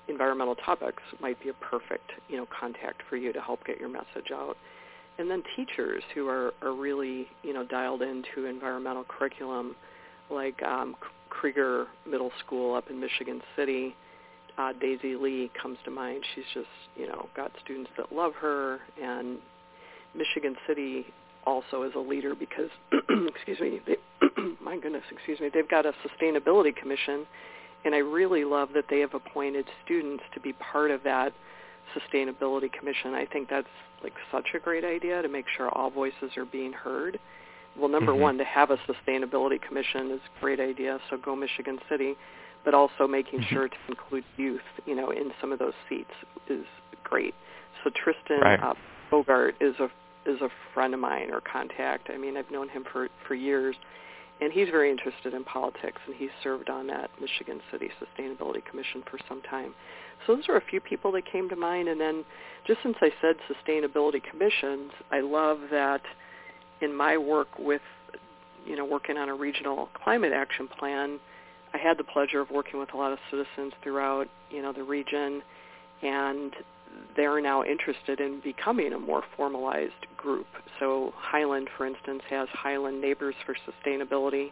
environmental 0.10 0.56
topics 0.56 1.02
might 1.22 1.42
be 1.42 1.50
a 1.50 1.54
perfect, 1.54 2.12
you 2.28 2.38
know, 2.38 2.46
contact 2.60 3.02
for 3.10 3.16
you 3.16 3.32
to 3.32 3.40
help 3.40 3.64
get 3.66 3.80
your 3.80 3.90
message 3.90 4.32
out. 4.34 4.58
And 5.18 5.30
then 5.30 5.44
teachers 5.56 6.04
who 6.14 6.28
are, 6.28 6.54
are 6.62 6.74
really, 6.74 7.28
you 7.44 7.54
know, 7.54 7.66
dialed 7.66 8.02
into 8.02 8.46
environmental 8.46 9.04
curriculum, 9.08 9.76
like 10.30 10.62
um, 10.64 10.96
Krueger 11.30 11.88
Middle 12.10 12.32
School 12.46 12.76
up 12.76 12.90
in 12.90 13.00
Michigan 13.00 13.42
City. 13.56 13.96
Uh, 14.58 14.74
Daisy 14.80 15.16
Lee 15.16 15.52
comes 15.62 15.78
to 15.86 15.92
mind. 15.92 16.24
She's 16.36 16.46
just, 16.54 16.68
you 16.96 17.08
know, 17.08 17.28
got 17.36 17.52
students 17.64 17.92
that 17.98 18.12
love 18.14 18.34
her, 18.42 18.80
and 19.02 19.38
Michigan 20.16 20.56
City 20.68 21.06
also 21.46 21.84
is 21.84 21.94
a 21.96 22.00
leader 22.00 22.36
because, 22.36 22.70
excuse 22.92 23.60
me, 23.60 23.80
they, 23.86 23.96
my 24.62 24.78
goodness, 24.78 25.04
excuse 25.12 25.40
me, 25.40 25.50
they've 25.54 25.70
got 25.70 25.86
a 25.86 25.94
sustainability 26.06 26.76
commission 26.76 27.26
and 27.86 27.96
I 27.96 28.00
really 28.00 28.44
love 28.44 28.70
that 28.74 28.86
they 28.90 29.00
have 29.00 29.14
appointed 29.14 29.66
students 29.86 30.24
to 30.34 30.40
be 30.40 30.54
part 30.54 30.92
of 30.92 31.02
that 31.04 31.34
sustainability 31.96 32.72
commission. 32.72 33.14
I 33.14 33.26
think 33.26 33.50
that's 33.50 33.68
like 34.04 34.14
such 34.32 34.48
a 34.56 34.60
great 34.60 34.84
idea 34.84 35.22
to 35.22 35.28
make 35.28 35.46
sure 35.56 35.70
all 35.70 35.90
voices 35.90 36.36
are 36.38 36.46
being 36.46 36.74
heard. 36.74 37.20
Well, 37.78 37.90
number 37.90 38.12
Mhm. 38.14 38.20
one, 38.20 38.38
to 38.38 38.44
have 38.44 38.72
a 38.72 38.78
sustainability 38.80 39.62
commission 39.62 40.12
is 40.12 40.22
a 40.26 40.40
great 40.42 40.60
idea. 40.60 41.00
So 41.10 41.18
go 41.18 41.36
Michigan 41.36 41.80
City, 41.88 42.18
but 42.64 42.74
also 42.74 43.08
making 43.08 43.42
Mhm. 43.42 43.48
sure 43.48 43.70
to 43.70 43.78
include 43.88 44.26
youth, 44.38 44.64
you 44.86 44.96
know, 44.96 45.12
in 45.12 45.34
some 45.40 45.52
of 45.52 45.60
those 45.60 45.76
seats 45.88 46.14
is 46.48 46.66
great. 47.04 47.34
So 47.84 47.90
Tristan 47.92 48.42
Right. 48.42 48.62
uh, 48.62 48.76
Bogart 49.10 49.56
is 49.60 49.80
a 49.80 49.90
is 50.26 50.42
a 50.42 50.50
friend 50.74 50.94
of 50.94 51.00
mine 51.00 51.32
or 51.32 51.40
contact. 51.42 52.10
I 52.10 52.18
mean, 52.18 52.36
I've 52.36 52.52
known 52.52 52.68
him 52.68 52.84
for 52.84 53.10
for 53.24 53.36
years 53.36 53.76
and 54.42 54.54
he's 54.54 54.70
very 54.70 54.90
interested 54.90 55.34
in 55.34 55.44
politics, 55.44 56.02
and 56.06 56.16
he's 56.16 56.30
served 56.42 56.70
on 56.70 56.88
that 56.88 57.10
Michigan 57.20 57.60
City 57.72 57.90
Sustainability 58.00 58.64
Commission 58.66 59.04
for 59.10 59.20
some 59.28 59.42
time. 59.42 59.74
So 60.26 60.36
those 60.36 60.48
are 60.50 60.58
a 60.58 60.64
few 60.70 60.80
people 60.80 61.12
that 61.14 61.26
came 61.30 61.50
to 61.50 61.56
mind. 61.56 61.88
And 61.88 62.00
then, 62.00 62.24
just 62.66 62.80
since 62.84 62.96
I 63.02 63.10
said 63.22 63.36
sustainability 63.50 64.22
commissions, 64.24 64.92
I 65.12 65.20
love 65.22 65.60
that 65.72 66.02
in 66.82 66.96
my 66.96 67.18
work 67.18 67.48
with, 67.58 67.82
you 68.66 68.76
know, 68.76 68.86
working 68.86 69.18
on 69.18 69.30
a 69.30 69.36
regional 69.36 69.90
climate 70.04 70.32
action 70.34 70.68
plan, 70.68 71.20
I 71.74 71.78
had 71.78 71.98
the 71.98 72.04
pleasure 72.04 72.40
of 72.40 72.50
working 72.50 72.80
with 72.80 72.94
a 72.94 72.98
lot 72.98 73.12
of 73.12 73.20
citizens 73.30 73.74
throughout, 73.84 74.28
you 74.50 74.62
know, 74.62 74.74
the 74.74 74.84
region, 74.84 75.42
and 76.02 76.54
they're 77.16 77.42
now 77.42 77.64
interested 77.64 78.20
in 78.20 78.40
becoming 78.40 78.94
a 78.94 79.00
more 79.00 79.24
formalized 79.36 80.06
group. 80.18 80.48
So 80.80 81.14
Highland, 81.18 81.70
for 81.78 81.86
instance, 81.86 82.24
has 82.30 82.48
Highland 82.50 83.02
Neighbors 83.02 83.36
for 83.46 83.56
Sustainability, 83.56 84.52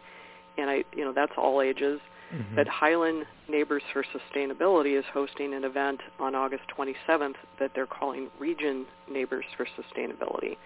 and 0.58 0.69
I, 0.69 0.84
you 0.95 1.06
know, 1.06 1.13
that's 1.13 1.34
all 1.38 1.62
ages. 1.62 2.00
Mhm. 2.34 2.56
But 2.56 2.67
Highland 2.67 3.26
Neighbors 3.47 3.84
for 3.93 4.04
Sustainability 4.04 4.97
is 4.97 5.06
hosting 5.06 5.54
an 5.54 5.63
event 5.63 6.02
on 6.19 6.36
August 6.36 6.67
27th 6.67 7.38
that 7.58 7.73
they're 7.73 7.86
calling 7.88 8.30
Region 8.38 8.86
Neighbors 9.08 9.45
for 9.56 9.65
Sustainability. 9.65 10.58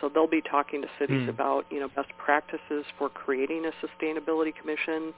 So 0.00 0.08
they'll 0.08 0.26
be 0.28 0.42
talking 0.42 0.80
to 0.82 0.88
cities 0.98 1.24
Hmm. 1.24 1.30
about, 1.30 1.66
you 1.70 1.80
know, 1.80 1.88
best 1.88 2.16
practices 2.18 2.86
for 2.98 3.08
creating 3.08 3.66
a 3.66 3.72
sustainability 3.84 4.54
commission. 4.54 5.12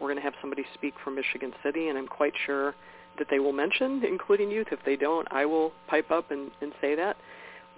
We're 0.00 0.08
going 0.08 0.16
to 0.16 0.22
have 0.22 0.34
somebody 0.40 0.64
speak 0.74 0.98
from 0.98 1.14
Michigan 1.14 1.54
City, 1.62 1.88
and 1.88 1.96
I'm 1.96 2.08
quite 2.08 2.36
sure 2.36 2.74
that 3.18 3.28
they 3.30 3.38
will 3.38 3.52
mention 3.52 4.02
including 4.04 4.50
youth. 4.50 4.68
If 4.72 4.80
they 4.84 4.96
don't, 4.96 5.26
I 5.30 5.44
will 5.46 5.72
pipe 5.88 6.10
up 6.10 6.30
and, 6.30 6.50
and 6.60 6.72
say 6.80 6.94
that. 6.94 7.16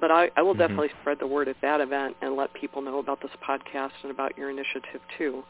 But 0.00 0.10
I, 0.10 0.30
I 0.36 0.42
will 0.42 0.54
Mhm. 0.54 0.58
definitely 0.58 0.90
spread 1.00 1.18
the 1.18 1.26
word 1.26 1.48
at 1.48 1.60
that 1.60 1.80
event 1.80 2.16
and 2.22 2.36
let 2.36 2.52
people 2.54 2.80
know 2.82 2.98
about 2.98 3.20
this 3.20 3.30
podcast 3.46 3.92
and 4.02 4.10
about 4.10 4.36
your 4.38 4.50
initiative 4.50 5.00
too. 5.18 5.44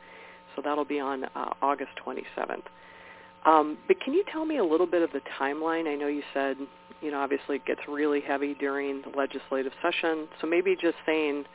So 0.57 0.63
that'll 0.63 0.85
be 0.85 0.99
on 1.01 1.25
uh, 1.25 1.55
August 1.63 1.93
27th. 2.05 2.65
Um, 3.47 3.79
but 3.87 4.01
can 4.01 4.13
you 4.13 4.25
tell 4.25 4.45
me 4.45 4.59
a 4.59 4.65
little 4.65 4.87
bit 4.87 5.03
of 5.03 5.13
the 5.13 5.21
timeline? 5.41 5.89
I 5.89 5.95
know 5.95 6.09
you 6.09 6.23
said, 6.35 6.57
you 7.01 7.11
know, 7.11 7.21
obviously 7.21 7.57
it 7.57 7.65
gets 7.65 7.81
really 7.89 8.21
heavy 8.21 8.55
during 8.55 9.03
the 9.03 9.11
legislative 9.17 9.73
session. 9.81 10.29
So 10.41 10.47
maybe 10.47 10.77
just 10.77 10.97
saying 11.07 11.47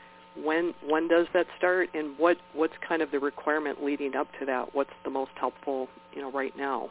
when 0.43 0.73
when 0.85 1.07
does 1.07 1.27
that 1.33 1.45
start 1.57 1.89
and 1.93 2.17
what 2.17 2.37
what's 2.53 2.73
kind 2.87 3.01
of 3.01 3.11
the 3.11 3.19
requirement 3.19 3.83
leading 3.83 4.15
up 4.15 4.27
to 4.39 4.45
that? 4.45 4.73
What's 4.73 4.93
the 5.03 5.09
most 5.09 5.31
helpful, 5.39 5.87
you 6.13 6.21
know, 6.21 6.31
right 6.31 6.55
now? 6.57 6.89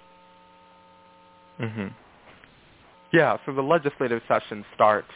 Hmm 1.59 1.87
Yeah, 3.13 3.37
so 3.47 3.53
the 3.53 3.63
legislative 3.63 4.23
session 4.29 4.65
starts 4.75 5.09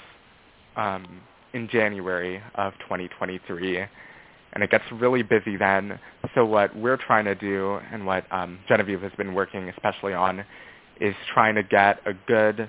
um, 0.76 1.20
in 1.52 1.68
January 1.68 2.42
of 2.54 2.72
2023, 2.80 3.78
and 4.52 4.62
it 4.62 4.70
gets 4.70 4.84
really 4.92 5.22
busy 5.22 5.56
then. 5.56 5.98
So 6.34 6.44
what 6.44 6.74
we're 6.76 6.96
trying 6.96 7.24
to 7.26 7.34
do, 7.34 7.78
and 7.92 8.06
what 8.06 8.24
um, 8.32 8.58
Genevieve 8.68 9.02
has 9.02 9.12
been 9.18 9.34
working 9.34 9.68
especially 9.70 10.14
on, 10.14 10.44
is 11.00 11.14
trying 11.32 11.54
to 11.56 11.62
get 11.62 12.00
a 12.06 12.12
good 12.26 12.68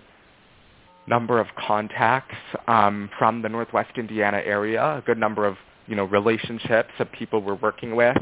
number 1.08 1.40
of 1.40 1.48
contacts 1.58 2.36
um, 2.68 3.10
from 3.18 3.42
the 3.42 3.50
Northwest 3.50 3.92
Indiana 3.98 4.42
area, 4.46 4.98
a 4.98 5.04
good 5.06 5.18
number 5.18 5.46
of 5.46 5.58
you 5.88 5.96
know 5.96 6.06
relationships 6.06 6.92
of 7.00 7.12
people 7.12 7.42
we're 7.42 7.56
working 7.56 7.96
with, 7.96 8.18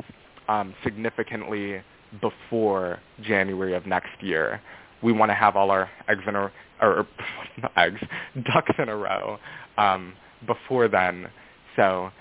um, 0.47 0.73
significantly 0.83 1.81
before 2.21 2.99
January 3.21 3.75
of 3.75 3.86
next 3.86 4.21
year. 4.21 4.62
We 5.03 5.12
want 5.12 5.29
to 5.29 5.36
have 5.36 5.55
all 5.55 5.71
our 5.71 5.89
eggs 6.07 6.23
in 6.27 6.36
a 6.36 6.51
or, 6.81 7.07
eggs 7.77 8.01
ducks 8.53 8.73
in 8.77 8.89
a 8.89 8.95
row 8.95 9.38
um, 9.77 10.13
before 10.45 10.88
then. 10.88 11.27
So 11.75 12.12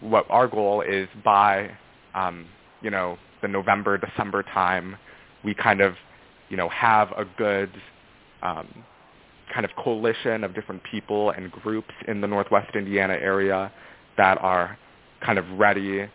what 0.00 0.26
our 0.30 0.48
goal 0.48 0.82
is 0.82 1.08
by 1.24 1.70
um, 2.14 2.46
you 2.82 2.90
know 2.90 3.18
the 3.42 3.48
November 3.48 3.98
December 3.98 4.42
time, 4.42 4.96
we 5.44 5.54
kind 5.54 5.80
of 5.80 5.94
you 6.48 6.56
know 6.56 6.68
have 6.68 7.08
a 7.12 7.24
good 7.36 7.70
um, 8.42 8.84
kind 9.52 9.64
of 9.64 9.70
coalition 9.76 10.44
of 10.44 10.54
different 10.54 10.82
people 10.90 11.30
and 11.30 11.50
groups 11.50 11.92
in 12.08 12.20
the 12.20 12.26
Northwest 12.26 12.74
Indiana 12.74 13.14
area 13.14 13.72
that 14.16 14.38
are 14.38 14.78
kind 15.24 15.38
of 15.38 15.44
ready 15.58 16.06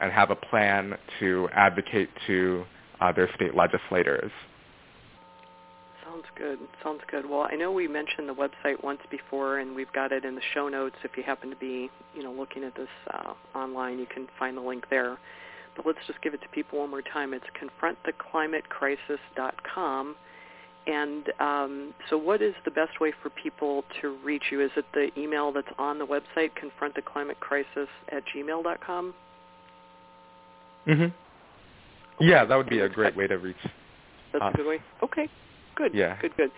and 0.00 0.12
have 0.12 0.30
a 0.30 0.36
plan 0.36 0.94
to 1.20 1.48
advocate 1.52 2.08
to 2.26 2.64
uh, 3.00 3.12
their 3.12 3.30
state 3.34 3.54
legislators. 3.54 4.30
Sounds 6.14 6.26
good. 6.36 6.58
Sounds 6.82 7.00
good. 7.10 7.28
Well, 7.28 7.48
I 7.50 7.56
know 7.56 7.72
we 7.72 7.88
mentioned 7.88 8.28
the 8.28 8.34
website 8.34 8.84
once 8.84 9.00
before, 9.10 9.58
and 9.58 9.74
we've 9.74 9.92
got 9.92 10.12
it 10.12 10.24
in 10.24 10.36
the 10.36 10.40
show 10.52 10.68
notes. 10.68 10.94
If 11.02 11.16
you 11.16 11.24
happen 11.24 11.50
to 11.50 11.56
be, 11.56 11.90
you 12.14 12.22
know, 12.22 12.30
looking 12.30 12.62
at 12.62 12.76
this 12.76 12.86
uh, 13.12 13.32
online, 13.52 13.98
you 13.98 14.06
can 14.06 14.28
find 14.38 14.56
the 14.56 14.60
link 14.60 14.88
there. 14.90 15.18
But 15.74 15.86
let's 15.86 15.98
just 16.06 16.22
give 16.22 16.32
it 16.32 16.40
to 16.42 16.48
people 16.50 16.78
one 16.78 16.90
more 16.90 17.02
time. 17.02 17.34
It's 17.34 17.44
confronttheclimatecrisis.com. 17.60 20.14
And 20.86 21.32
um, 21.40 21.92
so 22.08 22.16
what 22.16 22.40
is 22.40 22.54
the 22.64 22.70
best 22.70 23.00
way 23.00 23.12
for 23.20 23.30
people 23.30 23.82
to 24.00 24.16
reach 24.22 24.44
you? 24.52 24.60
Is 24.60 24.70
it 24.76 24.84
the 24.94 25.10
email 25.18 25.50
that's 25.50 25.66
on 25.78 25.98
the 25.98 26.06
website, 26.06 26.52
confronttheclimatecrisis 26.54 27.88
at 28.12 28.22
gmail.com? 28.32 29.14
Mm-hmm. 30.86 31.06
Yeah, 32.20 32.44
that 32.44 32.54
would 32.54 32.68
be 32.68 32.78
a 32.78 32.88
great 32.88 33.16
way 33.16 33.26
to 33.26 33.36
reach 33.36 33.56
That's 34.32 34.44
us. 34.44 34.54
a 34.54 34.56
good 34.56 34.68
way? 34.68 34.80
Okay, 35.02 35.28
good. 35.74 35.94
Yeah. 35.94 36.18
Good, 36.20 36.36
good. 36.36 36.50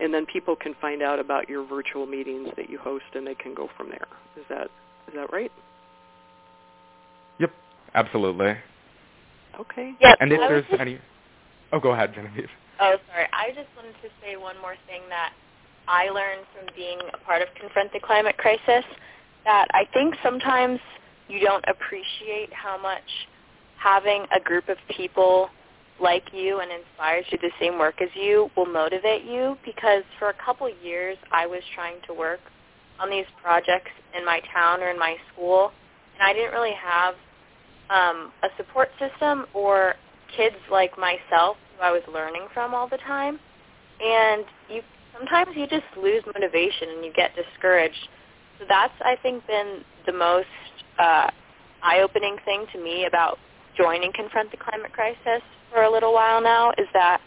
And 0.00 0.14
then 0.14 0.26
people 0.26 0.54
can 0.54 0.74
find 0.80 1.02
out 1.02 1.18
about 1.18 1.48
your 1.48 1.66
virtual 1.66 2.06
meetings 2.06 2.50
that 2.56 2.70
you 2.70 2.78
host 2.78 3.04
and 3.14 3.26
they 3.26 3.34
can 3.34 3.54
go 3.54 3.68
from 3.76 3.88
there. 3.88 4.06
Is 4.36 4.44
that 4.48 4.68
is 5.08 5.14
that 5.14 5.32
right? 5.32 5.50
Yep, 7.40 7.50
absolutely. 7.94 8.56
Okay. 9.58 9.94
Yep. 10.00 10.18
And 10.20 10.32
if 10.32 10.40
there's 10.40 10.66
just- 10.68 10.80
any... 10.80 10.98
Oh, 11.72 11.80
go 11.80 11.92
ahead, 11.92 12.14
Genevieve. 12.14 12.48
Oh, 12.80 12.96
sorry. 13.10 13.26
I 13.32 13.48
just 13.48 13.68
wanted 13.76 13.94
to 14.02 14.08
say 14.22 14.36
one 14.36 14.58
more 14.60 14.76
thing 14.86 15.02
that 15.08 15.32
I 15.88 16.10
learned 16.10 16.46
from 16.54 16.72
being 16.76 16.98
a 17.12 17.18
part 17.18 17.42
of 17.42 17.48
Confront 17.60 17.92
the 17.92 18.00
Climate 18.00 18.36
Crisis, 18.36 18.84
that 19.44 19.66
I 19.72 19.84
think 19.92 20.14
sometimes 20.22 20.78
you 21.28 21.40
don't 21.40 21.64
appreciate 21.66 22.52
how 22.52 22.80
much 22.80 23.02
having 23.76 24.26
a 24.34 24.40
group 24.40 24.68
of 24.68 24.76
people 24.94 25.48
like 26.00 26.24
you 26.32 26.60
and 26.60 26.70
inspired 26.70 27.24
to 27.30 27.38
the 27.38 27.50
same 27.60 27.78
work 27.78 28.00
as 28.00 28.08
you 28.14 28.50
will 28.56 28.66
motivate 28.66 29.24
you 29.24 29.56
because 29.64 30.02
for 30.18 30.30
a 30.30 30.34
couple 30.44 30.68
years 30.82 31.16
I 31.32 31.46
was 31.46 31.62
trying 31.74 31.96
to 32.06 32.14
work 32.14 32.40
on 33.00 33.10
these 33.10 33.26
projects 33.42 33.90
in 34.16 34.24
my 34.24 34.40
town 34.52 34.80
or 34.80 34.90
in 34.90 34.98
my 34.98 35.16
school 35.32 35.72
and 36.18 36.28
I 36.28 36.32
didn't 36.32 36.52
really 36.52 36.74
have 36.74 37.14
um, 37.90 38.32
a 38.42 38.48
support 38.56 38.90
system 38.98 39.46
or 39.54 39.94
kids 40.36 40.56
like 40.70 40.98
myself 40.98 41.56
who 41.76 41.82
I 41.82 41.90
was 41.90 42.02
learning 42.12 42.46
from 42.52 42.74
all 42.74 42.88
the 42.88 42.98
time. 42.98 43.38
And 44.00 44.44
you 44.68 44.82
sometimes 45.16 45.56
you 45.56 45.66
just 45.66 45.86
lose 46.00 46.22
motivation 46.26 46.90
and 46.94 47.04
you 47.04 47.12
get 47.12 47.32
discouraged. 47.34 48.08
So 48.58 48.64
that's 48.68 48.94
I 49.04 49.16
think 49.22 49.46
been 49.46 49.82
the 50.06 50.12
most 50.12 50.46
uh, 50.98 51.30
eye-opening 51.82 52.36
thing 52.44 52.66
to 52.72 52.82
me 52.82 53.06
about 53.06 53.38
joining 53.76 54.12
Confront 54.12 54.50
the 54.50 54.56
Climate 54.56 54.92
Crisis 54.92 55.42
for 55.72 55.82
a 55.82 55.90
little 55.90 56.12
while 56.12 56.40
now 56.40 56.70
is 56.78 56.86
that 56.92 57.20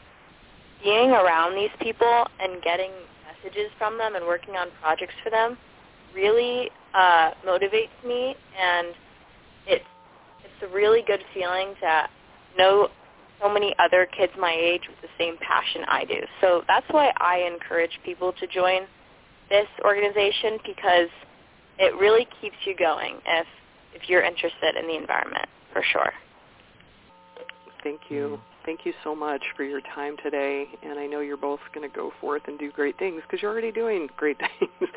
being 0.83 1.11
around 1.11 1.55
these 1.55 1.69
people 1.79 2.25
and 2.39 2.61
getting 2.61 2.91
messages 3.25 3.71
from 3.77 3.97
them 3.97 4.15
and 4.15 4.25
working 4.25 4.55
on 4.55 4.67
projects 4.81 5.13
for 5.23 5.29
them 5.29 5.57
really 6.13 6.69
uh, 6.93 7.31
motivates 7.45 7.95
me 8.05 8.35
and 8.59 8.87
it's 9.67 9.85
it's 10.43 10.71
a 10.71 10.75
really 10.75 11.01
good 11.05 11.23
feeling 11.33 11.73
to 11.79 12.07
know 12.57 12.89
so 13.41 13.51
many 13.51 13.73
other 13.79 14.07
kids 14.17 14.31
my 14.37 14.53
age 14.53 14.81
with 14.87 15.01
the 15.01 15.07
same 15.17 15.35
passion 15.37 15.81
I 15.87 16.05
do. 16.05 16.19
So 16.41 16.63
that's 16.67 16.85
why 16.91 17.11
I 17.17 17.47
encourage 17.51 17.99
people 18.05 18.33
to 18.33 18.47
join 18.47 18.81
this 19.49 19.67
organization 19.83 20.59
because 20.65 21.09
it 21.79 21.95
really 21.95 22.27
keeps 22.39 22.55
you 22.65 22.75
going 22.75 23.17
if 23.25 23.47
if 23.93 24.07
you're 24.07 24.23
interested 24.23 24.75
in 24.79 24.87
the 24.87 24.95
environment 24.95 25.47
for 25.73 25.83
sure. 25.91 26.13
Thank 27.83 28.01
you. 28.09 28.39
Thank 28.65 28.85
you 28.85 28.93
so 29.03 29.15
much 29.15 29.41
for 29.55 29.63
your 29.63 29.81
time 29.95 30.15
today. 30.23 30.67
And 30.83 30.99
I 30.99 31.07
know 31.07 31.19
you're 31.19 31.37
both 31.37 31.59
going 31.73 31.89
to 31.89 31.95
go 31.95 32.11
forth 32.21 32.43
and 32.47 32.59
do 32.59 32.71
great 32.71 32.97
things 32.99 33.21
because 33.23 33.41
you're 33.41 33.51
already 33.51 33.71
doing 33.71 34.07
great 34.17 34.37
things. 34.59 34.91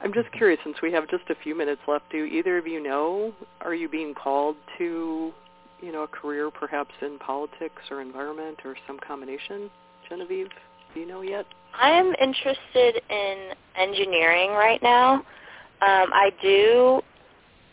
I'm 0.00 0.12
just 0.12 0.30
curious, 0.32 0.58
since 0.64 0.76
we 0.82 0.92
have 0.92 1.08
just 1.08 1.24
a 1.30 1.34
few 1.42 1.56
minutes 1.56 1.80
left, 1.86 2.10
do 2.10 2.24
either 2.24 2.58
of 2.58 2.66
you 2.66 2.82
know, 2.82 3.32
are 3.60 3.74
you 3.74 3.88
being 3.88 4.14
called 4.14 4.56
to, 4.78 5.32
you 5.80 5.92
know, 5.92 6.02
a 6.02 6.08
career 6.08 6.50
perhaps 6.50 6.92
in 7.00 7.18
politics 7.18 7.82
or 7.90 8.00
environment 8.00 8.58
or 8.64 8.76
some 8.86 8.98
combination? 9.06 9.70
Genevieve, 10.08 10.48
do 10.92 11.00
you 11.00 11.06
know 11.06 11.22
yet? 11.22 11.46
I 11.78 11.90
am 11.90 12.14
interested 12.20 13.02
in 13.10 13.52
engineering 13.76 14.50
right 14.50 14.82
now. 14.82 15.14
Um, 15.14 16.12
I 16.12 16.30
do. 16.42 17.00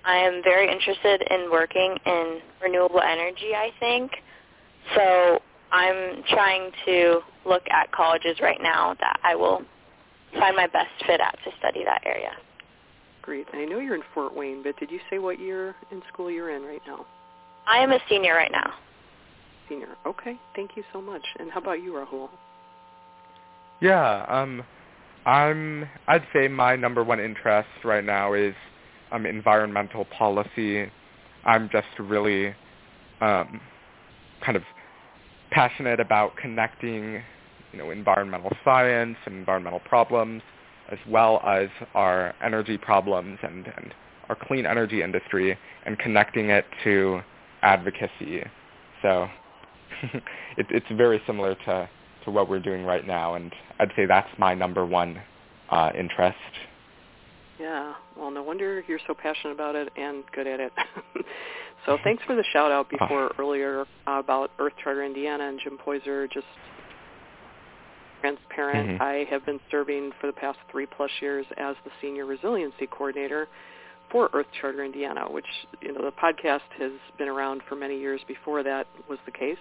I 0.04 0.16
am 0.18 0.42
very 0.44 0.72
interested 0.72 1.22
in 1.30 1.50
working 1.52 1.96
in 2.06 2.40
renewable 2.62 3.02
energy. 3.02 3.54
I 3.56 3.70
think 3.80 4.12
so. 4.96 5.40
I'm 5.74 6.22
trying 6.30 6.72
to 6.86 7.22
look 7.46 7.64
at 7.70 7.92
colleges 7.94 8.42
right 8.42 8.60
now 8.62 8.94
that 9.00 9.20
I 9.24 9.36
will 9.36 9.62
find 10.38 10.56
my 10.56 10.68
best 10.68 10.90
fit 11.06 11.22
at 11.22 11.38
to 11.46 11.52
study 11.60 11.84
that 11.86 12.02
area. 12.06 12.32
Great. 13.22 13.48
And 13.54 13.62
I 13.62 13.66
know 13.66 13.80
you're 13.80 13.96
in 13.96 14.04
Fort 14.14 14.36
Wayne, 14.36 14.64
but 14.64 14.78
did 14.78 14.92
you 14.92 15.00
say 15.10 15.20
what 15.20 15.40
year 15.40 15.76
in 15.92 16.02
school 16.12 16.30
you're 16.30 16.50
in 16.56 16.64
right 16.64 16.82
now? 16.86 17.06
I 17.68 17.78
am 17.78 17.92
a 17.92 18.00
senior 18.10 18.34
right 18.34 18.52
now. 18.52 18.74
Senior. 19.70 19.96
Okay. 20.06 20.38
Thank 20.56 20.76
you 20.76 20.84
so 20.92 21.02
much. 21.02 21.22
And 21.40 21.52
how 21.52 21.62
about 21.62 21.82
you, 21.82 21.94
Rahul? 21.94 22.30
Yeah, 23.80 24.26
um, 24.28 24.64
I'm. 25.26 25.88
I'd 26.08 26.26
say 26.34 26.48
my 26.48 26.76
number 26.76 27.04
one 27.04 27.20
interest 27.20 27.70
right 27.84 28.04
now 28.04 28.34
is 28.34 28.54
um, 29.12 29.26
environmental 29.26 30.06
policy. 30.06 30.92
I'm 31.46 31.70
just 31.72 31.88
really 32.00 32.54
um, 33.22 33.62
kind 34.44 34.56
of 34.56 34.64
passionate 35.52 36.00
about 36.00 36.36
connecting, 36.38 37.22
you 37.72 37.78
know, 37.80 37.92
environmental 37.92 38.52
science 38.64 39.18
and 39.26 39.36
environmental 39.36 39.80
problems, 39.82 40.42
as 40.92 41.00
well 41.08 41.42
as 41.46 41.68
our 41.94 42.34
energy 42.44 42.78
problems 42.78 43.40
and, 43.44 43.68
and 43.78 43.94
our 44.30 44.38
clean 44.48 44.66
energy 44.66 45.02
industry, 45.02 45.58
and 45.86 45.98
connecting 46.00 46.50
it 46.50 46.66
to 46.84 47.22
advocacy. 47.62 48.44
So 49.02 49.28
it, 50.58 50.66
it's 50.70 50.86
very 50.96 51.22
similar 51.26 51.56
to 51.66 51.90
to 52.26 52.32
what 52.32 52.48
we're 52.48 52.60
doing 52.60 52.84
right 52.86 53.06
now, 53.06 53.34
and 53.34 53.52
I'd 53.80 53.92
say 53.96 54.06
that's 54.06 54.30
my 54.38 54.54
number 54.54 54.86
one 54.86 55.20
uh, 55.72 55.90
interest. 55.98 56.38
Yeah. 57.60 57.94
Well, 58.18 58.32
no 58.32 58.44
wonder 58.44 58.84
you're 58.88 59.00
so 59.08 59.14
passionate 59.14 59.54
about 59.54 59.76
it 59.76 59.90
and 59.96 60.24
good 60.34 60.48
at 60.48 60.60
it. 60.60 60.72
so 61.86 61.98
thanks 62.04 62.24
for 62.26 62.36
the 62.36 62.44
shout 62.52 62.72
out 62.72 62.90
before 62.90 63.32
earlier 63.40 63.86
about 64.08 64.52
Earth 64.60 64.74
Charter 64.84 65.04
Indiana 65.04 65.48
and 65.48 65.60
Jim 65.64 65.78
Poyser. 65.78 66.32
Just 66.32 66.46
transparent. 68.22 69.00
Mhm. 69.00 69.02
I 69.02 69.24
have 69.26 69.46
been 69.46 69.60
serving 69.72 70.12
for 70.14 70.28
the 70.28 70.34
past 70.34 70.60
three 70.70 70.86
plus 70.86 71.10
years 71.22 71.46
as 71.58 71.76
the 71.84 71.92
senior 72.02 72.26
resiliency 72.26 72.88
coordinator 72.88 73.48
for 74.10 74.30
Earth 74.34 74.52
Charter 74.52 74.84
Indiana, 74.84 75.30
which 75.30 75.48
you 75.82 75.92
know 75.92 76.02
the 76.02 76.12
podcast 76.12 76.62
has 76.78 76.92
been 77.18 77.28
around 77.30 77.64
for 77.64 77.76
many 77.76 77.98
years 77.98 78.22
before 78.28 78.62
that 78.64 78.86
was 79.08 79.20
the 79.26 79.32
case. 79.32 79.58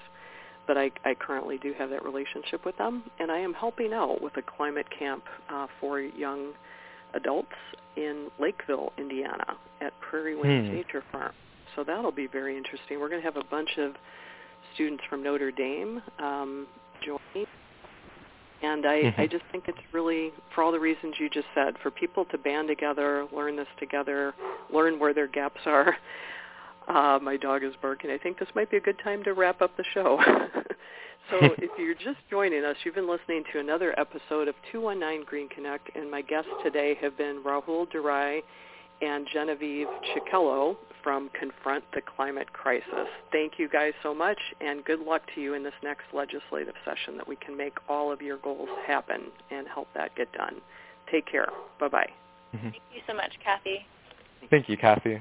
But 0.66 0.76
I, 0.76 0.90
I 1.04 1.14
currently 1.14 1.58
do 1.58 1.72
have 1.72 1.90
that 1.90 2.04
relationship 2.04 2.64
with 2.64 2.76
them, 2.76 3.02
and 3.18 3.32
I 3.32 3.38
am 3.38 3.54
helping 3.54 3.92
out 3.92 4.20
with 4.20 4.36
a 4.36 4.42
climate 4.42 4.86
camp 4.90 5.24
uh, 5.48 5.66
for 5.80 5.98
young 6.00 6.52
adults 7.14 7.54
in 7.96 8.30
Lakeville, 8.38 8.92
Indiana, 8.98 9.56
at 9.80 9.98
Prairie 10.00 10.36
Winds 10.36 10.68
Hmm. 10.68 10.76
Nature 10.76 11.02
Farm. 11.10 11.32
So 11.76 11.84
that'll 11.84 12.12
be 12.12 12.26
very 12.26 12.56
interesting. 12.56 13.00
We're 13.00 13.08
going 13.08 13.20
to 13.20 13.26
have 13.26 13.36
a 13.36 13.48
bunch 13.50 13.70
of 13.78 13.92
students 14.74 15.02
from 15.08 15.22
Notre 15.22 15.50
Dame 15.50 16.02
um, 16.18 16.66
joining, 17.04 17.46
and 18.62 18.86
I. 18.86 19.14
I 19.16 19.26
just 19.26 19.44
think 19.52 19.64
it's 19.68 19.78
really, 19.92 20.32
for 20.54 20.62
all 20.62 20.72
the 20.72 20.80
reasons 20.80 21.14
you 21.18 21.30
just 21.30 21.46
said, 21.54 21.74
for 21.82 21.90
people 21.90 22.24
to 22.26 22.38
band 22.38 22.68
together, 22.68 23.26
learn 23.34 23.56
this 23.56 23.68
together, 23.78 24.34
learn 24.72 24.98
where 24.98 25.14
their 25.14 25.28
gaps 25.28 25.60
are. 25.66 25.96
Uh, 26.88 27.20
my 27.22 27.36
dog 27.36 27.62
is 27.62 27.72
barking. 27.80 28.10
I 28.10 28.18
think 28.18 28.38
this 28.38 28.48
might 28.56 28.68
be 28.68 28.76
a 28.76 28.80
good 28.80 28.98
time 29.04 29.22
to 29.22 29.32
wrap 29.32 29.62
up 29.62 29.76
the 29.76 29.84
show. 29.94 30.18
so 31.30 31.36
if 31.58 31.70
you're 31.78 31.94
just 31.94 32.18
joining 32.28 32.64
us, 32.64 32.74
you've 32.82 32.96
been 32.96 33.08
listening 33.08 33.44
to 33.52 33.60
another 33.60 33.98
episode 33.98 34.48
of 34.48 34.56
219 34.72 35.24
Green 35.24 35.48
Connect, 35.50 35.88
and 35.94 36.10
my 36.10 36.20
guests 36.20 36.50
today 36.64 36.96
have 37.00 37.16
been 37.16 37.42
Rahul 37.46 37.86
Durai 37.92 38.40
and 39.02 39.26
Genevieve 39.32 39.86
Chicello 40.10 40.76
from 41.02 41.30
Confront 41.38 41.84
the 41.92 42.00
Climate 42.00 42.52
Crisis. 42.52 43.08
Thank 43.32 43.58
you 43.58 43.68
guys 43.68 43.92
so 44.02 44.14
much, 44.14 44.38
and 44.60 44.84
good 44.84 45.00
luck 45.00 45.22
to 45.34 45.40
you 45.40 45.54
in 45.54 45.62
this 45.62 45.74
next 45.82 46.04
legislative 46.12 46.74
session 46.84 47.16
that 47.16 47.26
we 47.26 47.36
can 47.36 47.56
make 47.56 47.74
all 47.88 48.12
of 48.12 48.20
your 48.22 48.38
goals 48.38 48.68
happen 48.86 49.30
and 49.50 49.66
help 49.68 49.88
that 49.94 50.14
get 50.16 50.32
done. 50.32 50.60
Take 51.10 51.26
care. 51.26 51.48
Bye-bye. 51.78 52.10
Mhm. 52.54 52.60
Thank 52.62 52.82
you 52.94 53.02
so 53.06 53.14
much, 53.14 53.38
Kathy. 53.40 53.86
Thank 54.48 54.68
you, 54.68 54.76
Kathy. 54.76 55.20